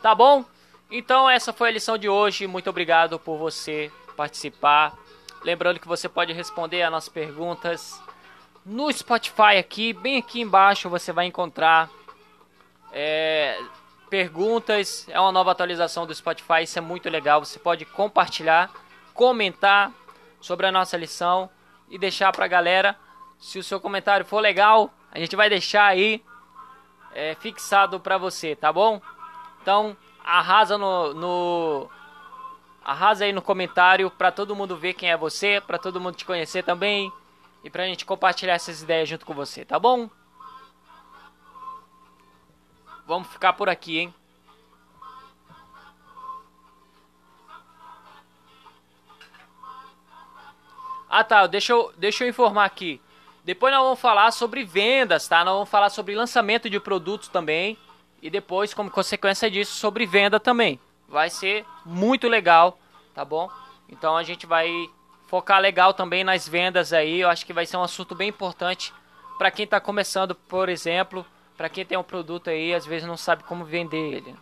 Tá 0.00 0.14
bom? 0.14 0.44
Então 0.90 1.28
essa 1.28 1.52
foi 1.52 1.68
a 1.68 1.72
lição 1.72 1.96
de 1.96 2.08
hoje. 2.08 2.46
Muito 2.46 2.68
obrigado 2.68 3.18
por 3.18 3.38
você 3.38 3.90
participar. 4.16 4.96
Lembrando 5.42 5.80
que 5.80 5.88
você 5.88 6.08
pode 6.08 6.32
responder 6.32 6.82
as 6.82 6.90
nossas 6.90 7.08
perguntas 7.08 8.02
no 8.64 8.92
Spotify 8.92 9.58
aqui, 9.58 9.92
bem 9.92 10.18
aqui 10.18 10.40
embaixo 10.40 10.88
você 10.88 11.12
vai 11.12 11.26
encontrar 11.26 11.90
é, 12.92 13.58
perguntas, 14.12 15.06
é 15.08 15.18
uma 15.18 15.32
nova 15.32 15.52
atualização 15.52 16.06
do 16.06 16.14
Spotify, 16.14 16.64
isso 16.64 16.78
é 16.78 16.82
muito 16.82 17.08
legal. 17.08 17.42
Você 17.42 17.58
pode 17.58 17.86
compartilhar, 17.86 18.70
comentar 19.14 19.90
sobre 20.38 20.66
a 20.66 20.70
nossa 20.70 20.98
lição 20.98 21.48
e 21.88 21.96
deixar 21.96 22.30
para 22.30 22.44
a 22.44 22.48
galera. 22.48 22.94
Se 23.38 23.58
o 23.58 23.64
seu 23.64 23.80
comentário 23.80 24.26
for 24.26 24.40
legal, 24.40 24.92
a 25.10 25.18
gente 25.18 25.34
vai 25.34 25.48
deixar 25.48 25.86
aí 25.86 26.22
é, 27.14 27.34
fixado 27.36 27.98
para 27.98 28.18
você, 28.18 28.54
tá 28.54 28.70
bom? 28.70 29.00
Então 29.62 29.96
arrasa 30.22 30.76
no, 30.76 31.14
no 31.14 31.90
arrasa 32.84 33.24
aí 33.24 33.32
no 33.32 33.40
comentário 33.40 34.10
para 34.10 34.30
todo 34.30 34.54
mundo 34.54 34.76
ver 34.76 34.92
quem 34.92 35.10
é 35.10 35.16
você, 35.16 35.58
para 35.66 35.78
todo 35.78 35.98
mundo 35.98 36.16
te 36.16 36.26
conhecer 36.26 36.62
também 36.62 37.10
e 37.64 37.70
para 37.70 37.84
a 37.84 37.86
gente 37.86 38.04
compartilhar 38.04 38.56
essas 38.56 38.82
ideias 38.82 39.08
junto 39.08 39.24
com 39.24 39.32
você, 39.32 39.64
tá 39.64 39.78
bom? 39.78 40.10
Vamos 43.12 43.28
ficar 43.28 43.52
por 43.52 43.68
aqui, 43.68 43.98
hein? 43.98 44.14
Ah 51.08 51.22
tá, 51.22 51.46
deixa 51.46 51.74
eu, 51.74 51.92
deixa 51.98 52.24
eu 52.24 52.28
informar 52.28 52.64
aqui. 52.64 52.98
Depois 53.44 53.70
nós 53.70 53.82
vamos 53.82 54.00
falar 54.00 54.30
sobre 54.30 54.64
vendas, 54.64 55.28
tá? 55.28 55.44
Nós 55.44 55.52
vamos 55.52 55.68
falar 55.68 55.90
sobre 55.90 56.14
lançamento 56.14 56.70
de 56.70 56.80
produtos 56.80 57.28
também. 57.28 57.76
E 58.22 58.30
depois, 58.30 58.72
como 58.72 58.90
consequência 58.90 59.50
disso, 59.50 59.74
sobre 59.74 60.06
venda 60.06 60.40
também. 60.40 60.80
Vai 61.06 61.28
ser 61.28 61.66
muito 61.84 62.28
legal, 62.28 62.78
tá 63.12 63.24
bom? 63.24 63.50
Então 63.90 64.16
a 64.16 64.22
gente 64.22 64.46
vai 64.46 64.70
focar 65.26 65.60
legal 65.60 65.92
também 65.92 66.24
nas 66.24 66.48
vendas 66.48 66.94
aí. 66.94 67.20
Eu 67.20 67.28
acho 67.28 67.44
que 67.44 67.52
vai 67.52 67.66
ser 67.66 67.76
um 67.76 67.82
assunto 67.82 68.14
bem 68.14 68.30
importante 68.30 68.94
para 69.36 69.50
quem 69.50 69.64
está 69.64 69.78
começando, 69.80 70.34
por 70.34 70.70
exemplo, 70.70 71.26
para 71.56 71.68
quem 71.68 71.84
tem 71.84 71.98
um 71.98 72.02
produto 72.02 72.50
aí, 72.50 72.74
às 72.74 72.86
vezes 72.86 73.06
não 73.06 73.16
sabe 73.16 73.44
como 73.44 73.64
vender 73.64 74.12
ele. 74.12 74.34